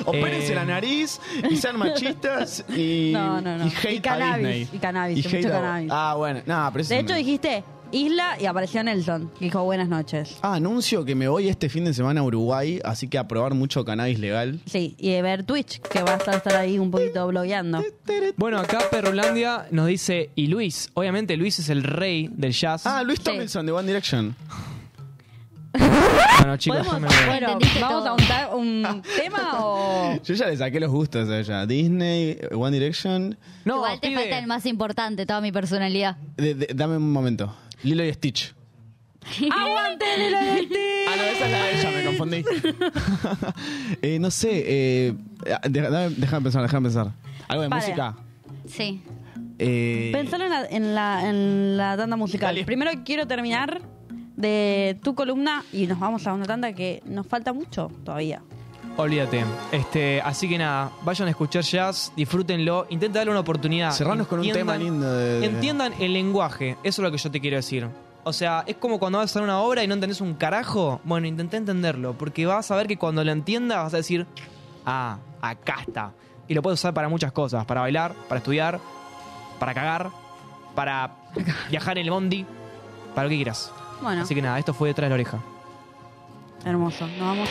[0.05, 3.65] Opérense Eh, la nariz y sean machistas y, No, no, no.
[3.65, 4.69] y hate Y cannabis, a Disney.
[4.73, 5.89] y cannabis, y hate mucho a- cannabis.
[5.93, 6.41] Ah, bueno.
[6.45, 9.31] No, pero De hecho, dijiste isla y apareció Nelson.
[9.39, 10.37] que Dijo buenas noches.
[10.41, 13.53] Ah, anuncio que me voy este fin de semana a Uruguay, así que a probar
[13.53, 14.59] mucho cannabis legal.
[14.65, 17.81] Sí, y de ver Twitch, que va a estar, ahí un poquito blogueando.
[18.35, 22.85] Bueno, acá Perrolandia nos dice, y Luis, obviamente Luis es el rey del jazz.
[22.85, 24.35] Ah, Luis Tomlinson de One Direction.
[26.39, 27.15] Bueno, chicos, yo me voy.
[27.25, 28.09] Bueno, Entendiste ¿vamos todo.
[28.09, 30.19] a un, ta- un tema o...?
[30.23, 31.65] Yo ya le saqué los gustos a ella.
[31.65, 33.37] Disney, One Direction.
[33.65, 34.21] No, Igual te pibe.
[34.21, 36.17] falta el más importante, toda mi personalidad.
[36.37, 37.53] De- de- dame un momento.
[37.83, 38.53] Lilo y Stitch.
[39.51, 40.77] ¡Aguante Lilo y Stitch!
[41.09, 42.43] Ah, no, esa es la de ella, me confundí.
[44.01, 45.13] Eh, no sé, eh,
[45.69, 47.11] deja- dame- déjame pensar, déjame pensar.
[47.47, 47.81] Algo de Vale.
[47.81, 48.15] música.
[48.67, 49.01] Sí.
[49.59, 52.49] Eh, Pensalo en la, en la, en la tanda musical.
[52.53, 52.63] Dale.
[52.65, 53.81] Primero quiero terminar
[54.37, 58.41] de tu columna y nos vamos a una tanda que nos falta mucho todavía.
[58.95, 59.43] Olvídate.
[59.71, 63.91] Este, así que nada, vayan a escuchar jazz, disfrútenlo, intenten darle una oportunidad.
[63.91, 65.39] cerranos con un tema lindo de...
[65.41, 67.87] de- Entiendan el lenguaje, eso es lo que yo te quiero decir.
[68.23, 70.99] O sea, es como cuando vas a hacer una obra y no entendés un carajo.
[71.03, 74.25] Bueno, intenté entenderlo, porque vas a ver que cuando lo entiendas vas a decir,
[74.85, 76.11] ah, acá está.
[76.47, 78.79] Y lo puedes usar para muchas cosas, para bailar, para estudiar,
[79.59, 80.09] para cagar,
[80.75, 81.11] para
[81.69, 82.45] viajar en el bondi,
[83.13, 83.71] para lo que quieras.
[84.01, 85.39] Bueno, Así que nada, esto fue detrás de la oreja.
[86.65, 87.07] hermoso.
[87.07, 87.49] Nos vamos.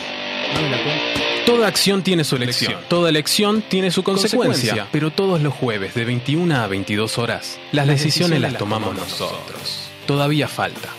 [1.45, 2.75] Toda acción tiene su elección.
[2.89, 4.87] Toda elección tiene su consecuencia.
[4.91, 9.89] Pero todos los jueves de 21 a 22 horas, las decisiones las tomamos nosotros.
[10.05, 10.89] Todavía falta.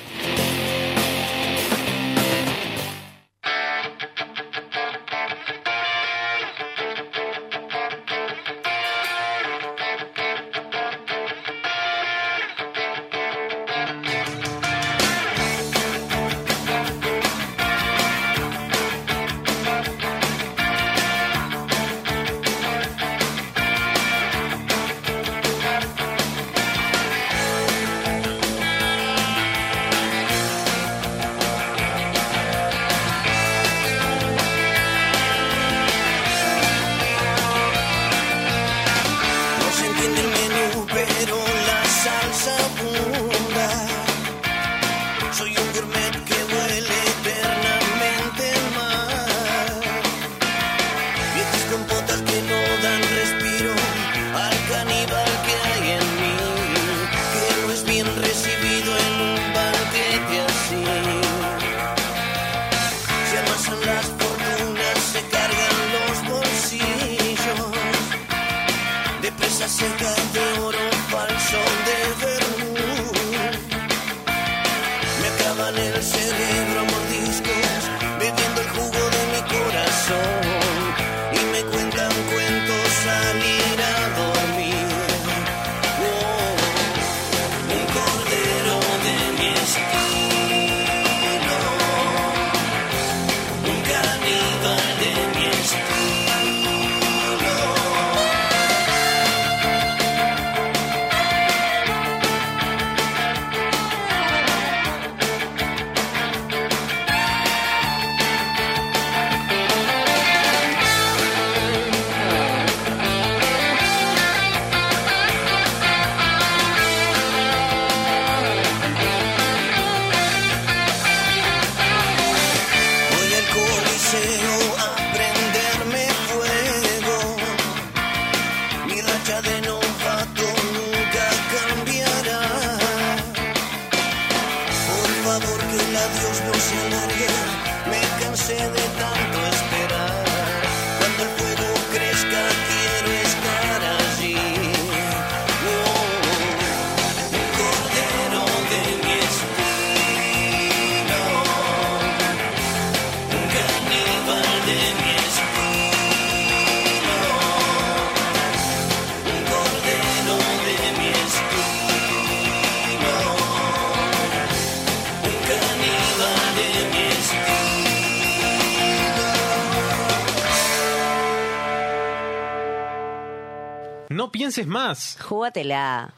[174.59, 175.17] Pienses más.
[175.21, 176.13] Júgatela.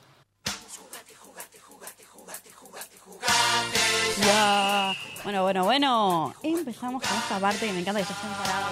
[4.24, 4.94] Ya.
[5.24, 6.34] Bueno, bueno, bueno.
[6.42, 8.70] Empezamos con esta parte que me encanta que ya estén parados.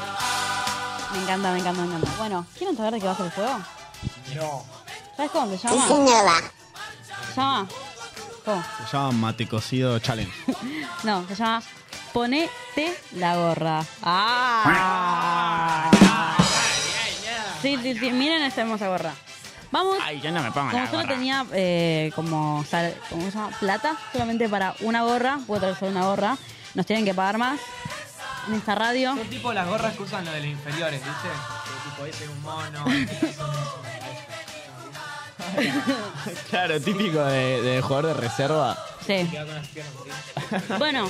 [1.13, 2.11] Me encanta, me encanta, me encanta.
[2.17, 3.59] Bueno, ¿quieren saber de qué va a ser el juego?
[4.37, 4.65] No.
[5.19, 5.87] ¿Sabes cómo se llama?
[7.29, 7.69] ¿Se llama?
[8.47, 8.65] ¿Cómo?
[8.87, 10.33] Se llama Mate Cocido Challenge.
[11.05, 11.63] No, se llama
[12.15, 13.85] Ponete la gorra.
[14.03, 15.91] ¡Ah!
[17.61, 18.11] Sí, sí, sí.
[18.13, 19.13] Miren esta hermosa gorra.
[19.71, 19.99] Vamos.
[20.03, 21.09] Ay, yo no me pongo Como la gorra.
[21.09, 23.51] tenía eh, como, sal- ¿cómo se llama?
[23.61, 26.39] plata solamente para una gorra, puedo traer solo una gorra,
[26.75, 27.61] nos tienen que pagar más
[28.49, 29.15] en esta radio.
[29.17, 31.29] Son tipo las gorras que usan los de los inferiores, ¿viste?
[31.29, 32.85] Que tipo ese es un mono.
[36.51, 38.77] claro, típico de, de jugador de reserva.
[39.07, 39.29] Sí.
[40.79, 41.09] Bueno,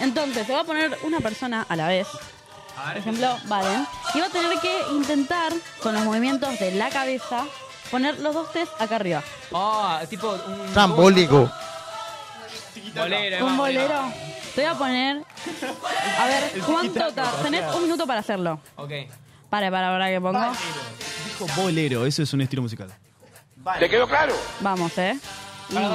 [0.00, 2.06] entonces te voy a poner una persona a la vez.
[2.86, 3.86] Por ejemplo, Valen.
[4.14, 7.44] Y va a tener que intentar, con los movimientos de la cabeza,
[7.92, 9.22] poner los dos test acá arriba.
[9.54, 10.72] Ah, tipo un.
[10.72, 11.48] Trambólico.
[12.96, 13.46] Bolero.
[13.46, 14.12] Un bolero.
[14.56, 15.22] Te voy a poner.
[16.18, 17.42] A ver, ¿cuánto tardas?
[17.42, 18.58] Tenés un minuto para hacerlo.
[18.76, 18.90] Ok.
[19.48, 20.40] Para, para, para que pongo.
[21.26, 22.92] Dijo bolero, eso es un estilo musical.
[23.78, 24.34] ¿Te quedó claro?
[24.60, 25.16] Vamos, eh.
[25.70, 25.86] Y- Dale,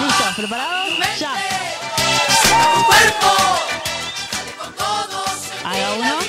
[0.00, 0.88] listo, ¿preparados?
[1.18, 1.32] Ya.
[5.64, 6.25] Haga uno.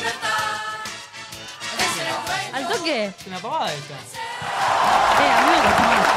[2.57, 3.05] Al toque.
[3.05, 3.93] Es una pavada esta.
[3.93, 6.07] Eh, a mí me más.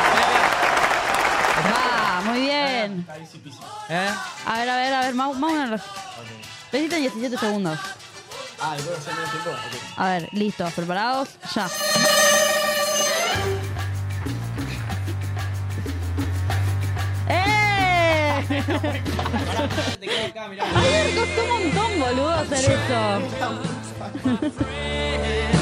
[1.71, 3.07] Va, muy bien.
[3.91, 4.11] ¿Eh?
[4.47, 5.83] A ver, a ver, a ver, más, más una.
[6.73, 7.79] En 17 segundos.
[8.59, 9.51] Ah, ¿y puedo hacer menos tiempo?
[9.99, 11.69] A ver, listo, preparados, ya.
[17.29, 18.47] ¡Eh!
[20.41, 23.21] A ver, costó un montón, boludo, hacer eso.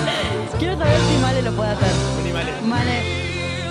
[0.59, 2.63] Quiero saber si Male lo puede hacer.
[2.65, 3.03] Male.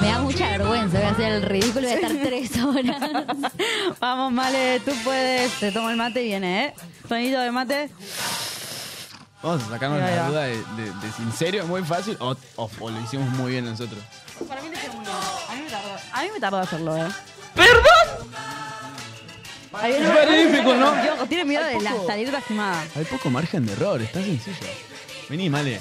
[0.01, 3.51] Me da mucha vergüenza, voy a hacer el ridículo y voy a estar tres horas.
[3.99, 5.51] Vamos, Male, tú puedes.
[5.59, 6.73] Te tomo el mate y viene, ¿eh?
[7.07, 7.89] Sonido de mate.
[9.41, 12.35] Vamos a sacarnos la duda de, de, de si en serio es muy fácil o,
[12.55, 13.99] o- o lo hicimos muy bien nosotros.
[14.47, 15.15] Para mí le quedó muy bien.
[15.49, 17.07] A mí me tardó, a mí me tardó hacerlo, ¿eh?
[17.55, 18.31] ¡Perdón!
[19.73, 20.91] Ahí Es magnífico, ¿no?
[21.01, 22.83] Dios, tiene miedo de la salir lastimada.
[22.95, 24.55] Hay poco margen de error, está sencillo.
[25.29, 25.79] Vení, Male.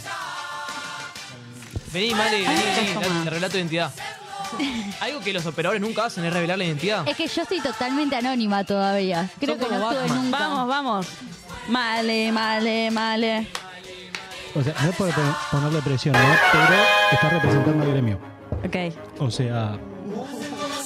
[1.97, 3.91] Vení, Male, vení, vení, te- revela tu identidad.
[5.01, 7.09] Algo que los operadores nunca hacen es revelar la identidad.
[7.09, 9.31] Es que yo estoy totalmente anónima todavía.
[9.41, 10.25] Creo que no estuve Batman.
[10.25, 10.39] nunca.
[10.39, 11.07] Vamos, vamos.
[11.69, 13.49] Male, male, male.
[14.55, 16.37] O sea, no es por pon- ponerle presión, ¿no?
[16.53, 16.83] Pero
[17.13, 18.21] está representando al gremio.
[18.65, 18.77] Ok.
[19.21, 19.79] O sea,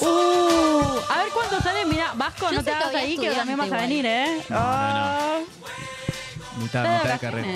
[0.02, 1.84] Uh, a ver cuánto sale.
[1.86, 4.06] Mira, Vasco, Yo no te soy hagas todavía ahí que también vas a estudiante venir,
[4.06, 4.42] ¿eh?
[4.50, 5.38] Ah.
[6.56, 7.48] Mitad, de mitad de carrera.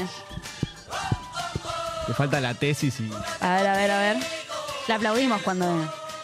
[2.09, 3.11] Le falta la tesis y.
[3.41, 4.17] A ver, a ver, a ver.
[4.89, 5.67] La aplaudimos cuando.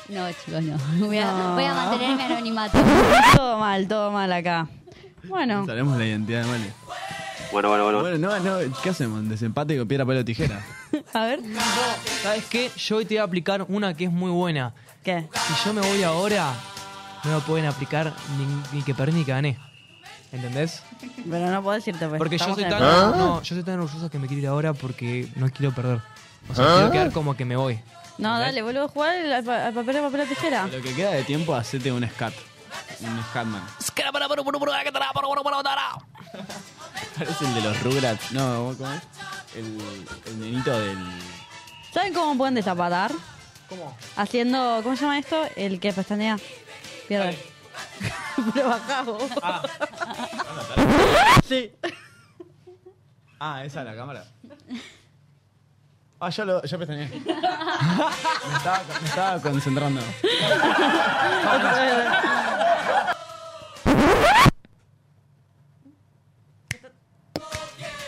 [0.09, 0.77] No, chicos, no.
[1.07, 1.55] Voy a, No.
[1.55, 2.79] voy a mantenerme anonimato.
[3.37, 4.67] Todo mal, todo mal acá.
[5.25, 6.73] Bueno, Sabemos la identidad de Male.
[7.53, 8.01] Bueno, bueno, bueno.
[8.01, 9.29] Bueno, no, no, ¿qué hacemos?
[9.29, 10.61] ¿Desempate con piedra, palo, tijera?
[11.15, 11.41] a ver.
[12.23, 12.71] ¿Sabes qué?
[12.77, 14.75] Yo hoy te voy a aplicar una que es muy buena.
[15.05, 15.27] ¿Qué?
[15.47, 16.53] Si yo me voy ahora,
[17.25, 19.59] no me pueden aplicar ni, ni que perdí ni que gané.
[20.33, 20.83] ¿Entendés?
[21.29, 22.19] Pero no puedo decirte, pues.
[22.19, 24.43] Porque yo estamos soy en tan, el- no, yo soy tan orgulloso que me quiero
[24.43, 26.01] ir ahora porque no quiero perder.
[26.49, 26.75] O sea, ¿Ah?
[26.77, 27.81] quiero quedar como que me voy.
[28.19, 30.67] No, dale, vuelvo a jugar al, pa- al papel, al papel, a tijera.
[30.69, 32.35] Lo que queda de tiempo, hacete un scat.
[33.01, 33.63] Un scatman.
[37.19, 38.33] Parece el de los Rugrats.
[38.33, 39.01] No, ¿cómo es?
[39.57, 39.79] El,
[40.27, 40.99] el nenito del.
[41.93, 43.11] ¿Saben cómo pueden desapatar?
[43.69, 43.97] ¿Cómo?
[44.17, 45.43] Haciendo, ¿cómo se llama esto?
[45.57, 46.39] El que pestañea.
[47.09, 47.37] Pierde.
[48.55, 49.23] Pero bajá vos.
[51.47, 51.73] Sí.
[53.43, 54.23] Ah, esa es la cámara.
[56.21, 57.09] Ah, ya lo, ya pestañeé.
[57.09, 57.17] me,
[58.59, 60.03] estaba, me estaba concentrando.
[66.69, 66.79] ¿Qué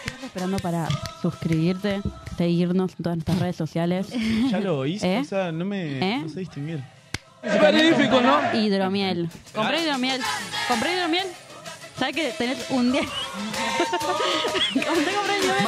[0.04, 0.86] estás esperando para
[1.22, 2.02] suscribirte,
[2.36, 4.08] seguirnos en todas nuestras redes sociales?
[4.50, 5.20] Ya lo hice, ¿Eh?
[5.20, 6.18] o sea, no me ¿Eh?
[6.18, 6.84] no sé distinguir.
[7.42, 8.40] Magnífico, ¿no?
[8.54, 9.28] Hidromiel.
[9.54, 10.20] Compré hidromiel.
[10.68, 11.26] Compré hidromiel.
[11.98, 13.02] ¿Sabes que tenés un día?
[14.72, 15.64] compré, compré hidromiel.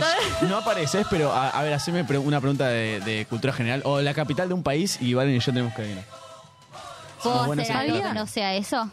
[0.00, 3.82] Male, no apareces, pero a, a ver, haceme pre- una pregunta de, de cultura general.
[3.84, 6.04] O la capital de un país y Valen y yo tenemos que adivinar.
[7.22, 8.90] ¿Puedo buenos hacer en algo que no sea eso?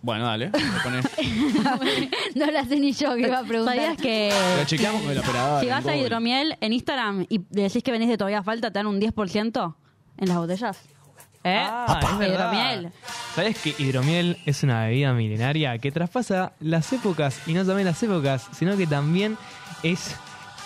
[0.00, 0.46] Bueno, dale.
[0.46, 1.04] lo pones.
[2.34, 3.76] no lo sé ni yo que iba a preguntar.
[3.76, 5.60] ¿Sabías que Lo chequeamos con el operador.
[5.60, 5.98] si en vas a Google.
[6.06, 9.74] hidromiel en Instagram y decís que venís de todavía falta, te dan un 10%
[10.18, 10.78] en las botellas?
[11.44, 11.62] ¿Eh?
[11.62, 12.52] Ah, es verdad.
[12.52, 12.92] hidromiel.
[13.34, 18.02] ¿Sabes que hidromiel es una bebida milenaria que traspasa las épocas y no solamente las
[18.02, 19.36] épocas, sino que también
[19.82, 20.16] es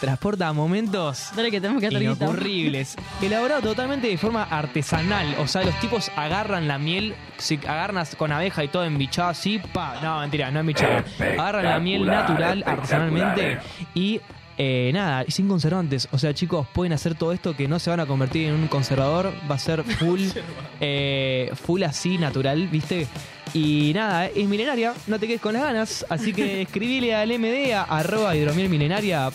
[0.00, 2.24] transporta momentos Dale que tenemos que hacer guita.
[2.24, 5.34] inocurribles, elaborado totalmente de forma artesanal.
[5.40, 9.58] O sea, los tipos agarran la miel, si agarran con abeja y todo embichado así,
[9.58, 11.02] pa, no, mentira, no embichado.
[11.18, 13.58] Agarran la miel natural, artesanalmente
[13.94, 14.20] y
[14.58, 16.08] eh, nada, sin conservantes.
[16.10, 18.66] O sea, chicos, pueden hacer todo esto que no se van a convertir en un
[18.66, 20.20] conservador, va a ser full,
[20.80, 23.06] eh, full así, natural, ¿viste?
[23.54, 26.04] Y nada, es milenaria, no te quedes con las ganas.
[26.08, 29.30] Así que escribile al MD a arroba hidromielmilenaria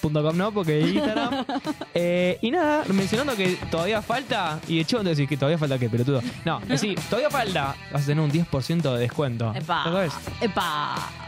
[0.00, 0.52] .com, ¿no?
[0.52, 1.44] Porque Instagram.
[1.98, 4.60] Eh, y nada, mencionando que todavía falta.
[4.68, 6.20] Y de hecho, decís que todavía falta qué, pelotudo.
[6.44, 7.74] No, decir, todavía falta.
[7.90, 9.54] Vas a tener un 10% de descuento.
[9.54, 9.86] Epa.
[9.86, 10.12] ¿Lo sabes?
[10.42, 11.25] Epa.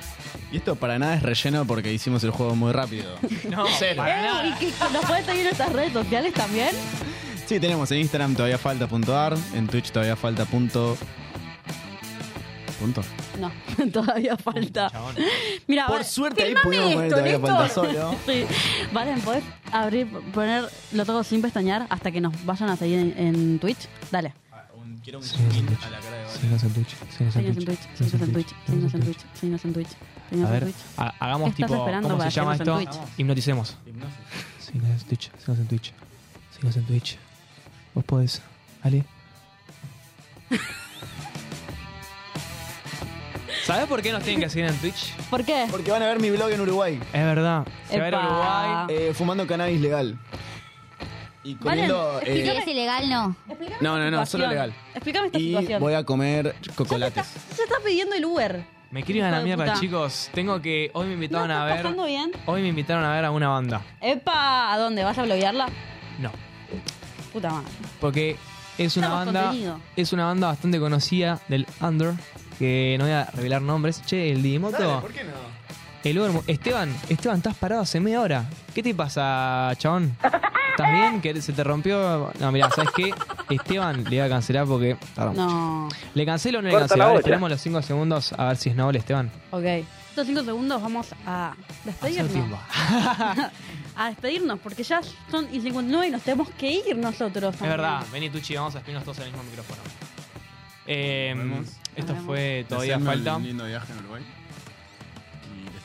[0.50, 3.14] Y esto para nada es relleno porque hicimos el juego muy rápido.
[3.50, 4.02] No, Cero.
[4.06, 6.70] Eh, ¿Y que nos puedes seguir en nuestras redes sociales también?
[7.46, 10.96] Sí, tenemos en Instagram todavía falta punto ar, en Twitch todavía falta punto.
[12.78, 13.02] Punto.
[13.40, 13.50] No,
[13.92, 14.90] todavía falta.
[15.66, 17.56] Mira, Por va- suerte ahí pudimos poner esto, todavía Néstor.
[17.58, 18.14] falta solo.
[18.26, 18.44] Sí.
[18.92, 23.14] Valen, ¿podés abrir, poner lo todo sin pestañear hasta que nos vayan a seguir en,
[23.18, 23.88] en Twitch?
[24.10, 24.32] Dale.
[25.02, 26.96] Quiero un a la cara de Síguenos en Twitch.
[27.10, 29.88] Síguenos en Twitch, seguinos en Twitch, seguinos en Twitch, seguinos en Twitch,
[30.30, 31.90] A ver, ha- hagamos ¿Qué estás tipo.
[32.08, 32.80] ¿Cómo se llama esto?
[33.16, 33.76] Hipnoticemos.
[34.60, 35.30] Síguenos en Twitch.
[35.38, 35.92] Síguenos en Twitch.
[36.54, 37.18] Síguenos en Twitch.
[37.94, 38.42] Vos podés.
[38.82, 39.04] Ale.
[43.64, 45.14] ¿Sabés por qué nos tienen que seguir en Twitch?
[45.28, 45.66] ¿Por qué?
[45.70, 46.98] Porque van a ver mi blog en Uruguay.
[47.12, 47.66] Es verdad.
[47.90, 48.18] Se va a ir a.
[48.26, 48.86] Uruguay.
[48.88, 50.18] Eh, fumando cannabis legal.
[51.44, 52.20] Y comiendo.
[52.22, 53.36] Eh, es ilegal, no.
[53.80, 54.50] no, no, no, solo situación.
[54.50, 54.74] legal.
[54.94, 55.80] Explícame esta Y situación.
[55.82, 57.26] voy a comer chocolates.
[57.54, 58.64] Se está pidiendo el Uber.
[58.90, 59.80] Me quiero ir a la mierda, puta.
[59.80, 60.30] chicos.
[60.32, 60.90] Tengo que.
[60.94, 61.76] Hoy me invitaron a ver.
[61.82, 62.32] pasando bien?
[62.46, 63.82] Hoy me invitaron a ver a una banda.
[64.00, 65.04] Epa, ¿a dónde?
[65.04, 65.68] ¿Vas a bloguearla?
[66.18, 66.30] No.
[67.32, 67.68] Puta madre.
[68.00, 68.36] Porque
[68.78, 69.42] es una banda.
[69.44, 69.80] contenido.
[69.94, 72.14] Es una banda bastante conocida del Under.
[72.58, 74.02] Que no voy a revelar nombres.
[74.06, 75.06] Che, el Digimoto.
[75.14, 75.32] qué no?
[76.04, 76.42] El Uber.
[76.46, 78.44] Esteban, Esteban, estás parado hace media hora.
[78.74, 80.16] ¿Qué te pasa, chabón?
[80.78, 81.20] ¿Estás bien?
[81.20, 82.32] ¿Que se te rompió?
[82.38, 83.12] No, mira, ¿sabes qué?
[83.50, 84.96] Esteban le voy a cancelar porque.
[85.16, 85.88] No.
[86.14, 86.98] ¿Le cancelo o no le Corta cancelo?
[86.98, 87.20] la A ver, olla.
[87.20, 89.28] esperemos los 5 segundos a ver si es noble, Esteban.
[89.50, 89.64] Ok.
[89.64, 91.54] Estos cinco segundos vamos a
[91.84, 92.32] despedirnos.
[92.32, 92.58] tiempo.
[93.96, 95.00] a despedirnos, porque ya
[95.32, 97.56] son y 59 y nos tenemos que ir nosotros.
[97.56, 99.80] Es verdad, vení Tucci, vamos a despedirnos todos en el mismo micrófono.
[100.86, 101.34] Eh,
[101.96, 103.36] esto Nos fue todavía falta.
[103.36, 104.22] Un lindo viaje en Uruguay.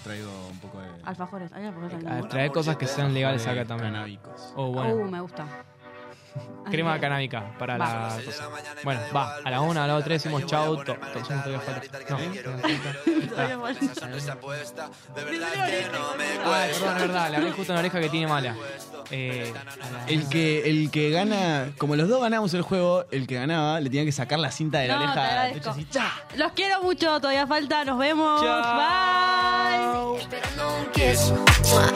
[0.04, 0.90] Traigo un poco de.
[1.04, 2.06] Alfajores, hay alfajores.
[2.06, 3.94] A traer cosas que sean legales acá también.
[3.94, 4.54] Canábicos.
[4.56, 4.96] Oh, bueno.
[4.96, 5.46] Uh, me gusta.
[6.72, 8.16] Crema canábica para Va.
[8.18, 8.48] la cosa.
[8.84, 9.36] Bueno, va.
[9.44, 10.78] A la una, a la otra decimos chau.
[10.78, 12.00] to- to- todavía falta.
[12.10, 13.90] No, todavía falta.
[16.70, 17.30] Es verdad.
[17.32, 18.56] Le hablé justo en la oreja que tiene mala.
[19.12, 19.54] Eh,
[20.08, 23.90] El que, el que gana, como los dos ganamos el juego, el que ganaba le
[23.90, 25.50] tenía que sacar la cinta de la No, oreja.
[26.36, 27.84] Los quiero mucho, todavía falta.
[27.86, 28.42] Nos vemos.
[28.42, 30.28] Bye.
[30.94, 31.34] kiss.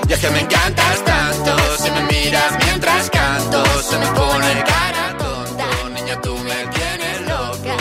[0.07, 5.05] Y es que me encantas tanto, si me miras mientras canto, se me pone cara
[5.17, 7.75] tonta, niña tú me tienes loca.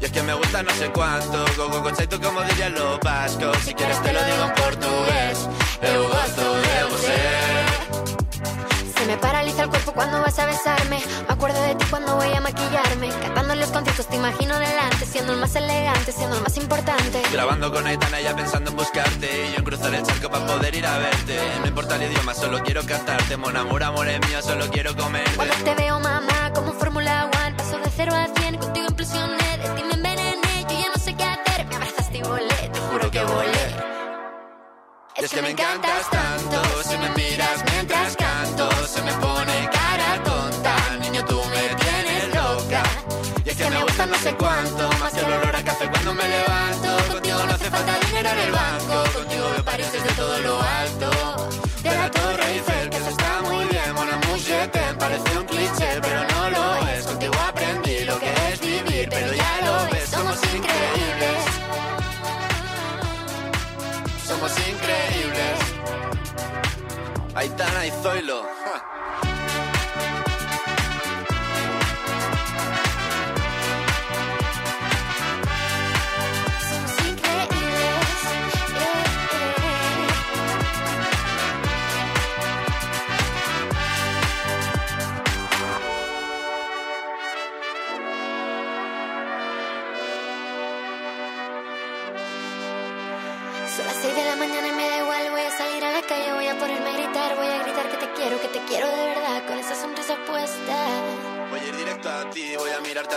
[0.00, 3.56] Y es que me gusta no sé cuánto, go go conceito como dirían los vascos,
[3.64, 5.36] si quieres te lo digo en portugués,
[5.82, 7.37] eu gosto de você.
[9.20, 11.02] Paraliza el cuerpo cuando vas a besarme.
[11.26, 13.08] Me acuerdo de ti cuando voy a maquillarme.
[13.22, 15.06] Cantando los conciertos te imagino delante.
[15.06, 17.22] Siendo el más elegante, siendo el más importante.
[17.32, 20.74] Grabando con Aitana ya pensando en buscarte Y yo en cruzar el charco para poder
[20.74, 24.42] ir a verte No importa el idioma, solo quiero cantarte Mon amor, amor es mío,
[24.42, 27.56] solo quiero comerte Cuando te veo, mamá, como Fórmula One.
[27.56, 29.58] Paso de cero a cien, contigo implosioné.
[29.58, 31.66] De ti me envenené, yo ya no sé qué hacer.
[31.66, 33.58] Me abrazaste y volé, te juro que volé.
[35.16, 38.07] Es que me encantas tanto Si me miras mientras
[38.88, 40.74] Se me pone cara tonta.
[41.00, 42.82] Niño, tú me tienes loca.
[43.44, 46.14] Y es que me gusta no sé cuánto Más que el olor a café cuando
[46.14, 46.88] me levanto.
[47.12, 48.94] Contigo no hace falta dinero en el banco.
[49.12, 51.10] Contigo me pares desde todo lo alto.
[51.82, 53.94] De la Torre Eiffel, que eso está muy bien.
[53.94, 56.77] Mon amour, je t'aime, parece un cliché Pero no lo es,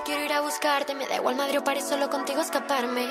[0.00, 0.94] Solo quiero ir a buscarte.
[0.94, 3.06] Me da igual Madrid o París, solo contigo escaparme.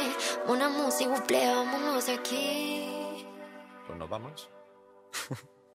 [0.47, 3.27] Una música, buple, vámonos de aquí.
[3.85, 4.49] Pues nos vamos.